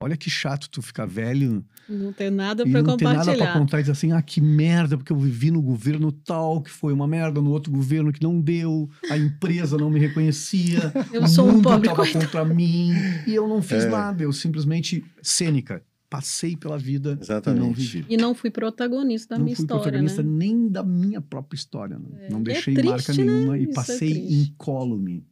[0.00, 1.64] Olha que chato tu ficar velho.
[1.88, 3.14] Não ter nada para compartilhar.
[3.14, 5.60] Não ter nada para contar e dizer assim: ah, que merda, porque eu vivi no
[5.60, 9.90] governo tal, que foi uma merda, no outro governo que não deu, a empresa não
[9.90, 12.92] me reconhecia, eu o sou mundo um pobre estava contra mim
[13.26, 13.88] e eu não fiz é.
[13.88, 14.22] nada.
[14.22, 17.60] Eu simplesmente, cênica, passei pela vida Exatamente.
[17.60, 18.06] e não vivi.
[18.08, 19.74] E não fui protagonista da não minha história.
[19.74, 20.30] Não fui protagonista né?
[20.30, 21.98] nem da minha própria história.
[21.98, 22.26] Né?
[22.26, 22.30] É.
[22.30, 23.24] Não deixei é triste, marca né?
[23.24, 25.26] nenhuma e Isso é passei é incólume.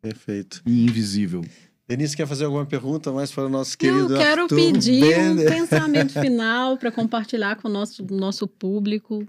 [0.00, 0.62] Perfeito.
[0.66, 1.44] E invisível.
[1.88, 5.46] Denise quer fazer alguma pergunta mais para o nosso querido Eu quero Arthur pedir Bender.
[5.46, 9.26] um pensamento final para compartilhar com o nosso, nosso público.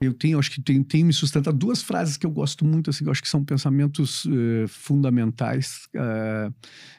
[0.00, 3.04] Eu tenho, acho que tem, tem me sustentado duas frases que eu gosto muito, assim,
[3.04, 5.88] que eu acho que são pensamentos uh, fundamentais.
[5.94, 6.52] Uh,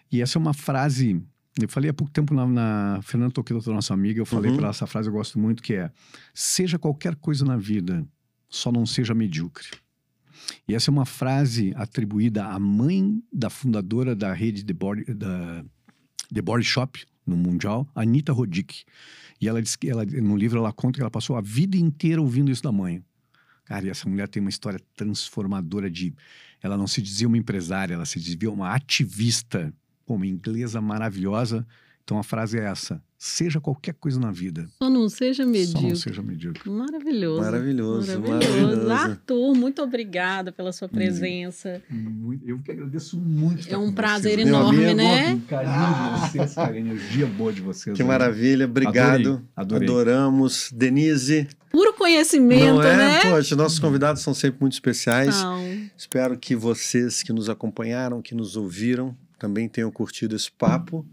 [0.09, 1.21] e essa é uma frase,
[1.59, 4.57] eu falei há pouco tempo na, na Fernanda Toquedo, nossa amiga, eu falei uhum.
[4.57, 5.91] para ela essa frase, eu gosto muito, que é:
[6.33, 8.05] seja qualquer coisa na vida,
[8.47, 9.67] só não seja medíocre.
[10.67, 15.63] E essa é uma frase atribuída à mãe da fundadora da rede The Body, da,
[16.33, 18.83] The Body Shop no Mundial, Anita Roddick.
[19.39, 22.21] E ela diz que ela, no livro ela conta que ela passou a vida inteira
[22.21, 23.03] ouvindo isso da mãe.
[23.65, 26.13] Cara, e essa mulher tem uma história transformadora de.
[26.61, 29.73] Ela não se dizia uma empresária, ela se dizia uma ativista,
[30.07, 31.65] uma inglesa maravilhosa.
[32.03, 34.67] Então a frase é essa: seja qualquer coisa na vida.
[34.77, 35.81] Só não seja medíocre.
[35.81, 36.69] Só não seja medíocre.
[36.69, 37.41] Maravilhoso.
[37.41, 38.19] Maravilhoso.
[38.19, 38.91] Maravilhoso.
[38.91, 41.81] Arthur, muito obrigada pela sua presença.
[42.45, 43.73] eu que agradeço muito.
[43.73, 44.47] É um prazer vocês.
[44.47, 45.35] enorme, né?
[45.35, 47.95] O carinho de vocês, cara, a energia boa de vocês.
[47.95, 48.09] Que né?
[48.09, 49.41] maravilha, obrigado.
[49.55, 49.87] Adorei, adorei.
[49.87, 50.69] Adoramos.
[50.73, 51.47] Denise.
[51.71, 52.97] Puro conhecimento, não é?
[52.97, 53.21] né?
[53.21, 55.41] Poxa, nossos convidados são sempre muito especiais.
[55.41, 55.63] Não.
[55.97, 61.05] Espero que vocês que nos acompanharam, que nos ouviram, também tenham curtido esse papo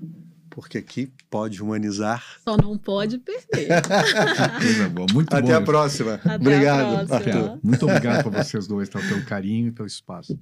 [0.60, 2.22] porque aqui pode humanizar.
[2.44, 3.68] Só não pode perder.
[4.60, 5.06] Coisa boa.
[5.12, 5.54] Muito Até bom.
[5.56, 6.14] a próxima.
[6.14, 7.60] Até obrigado, a próxima.
[7.62, 10.38] Muito obrigado para vocês dois, pelo carinho e pelo espaço.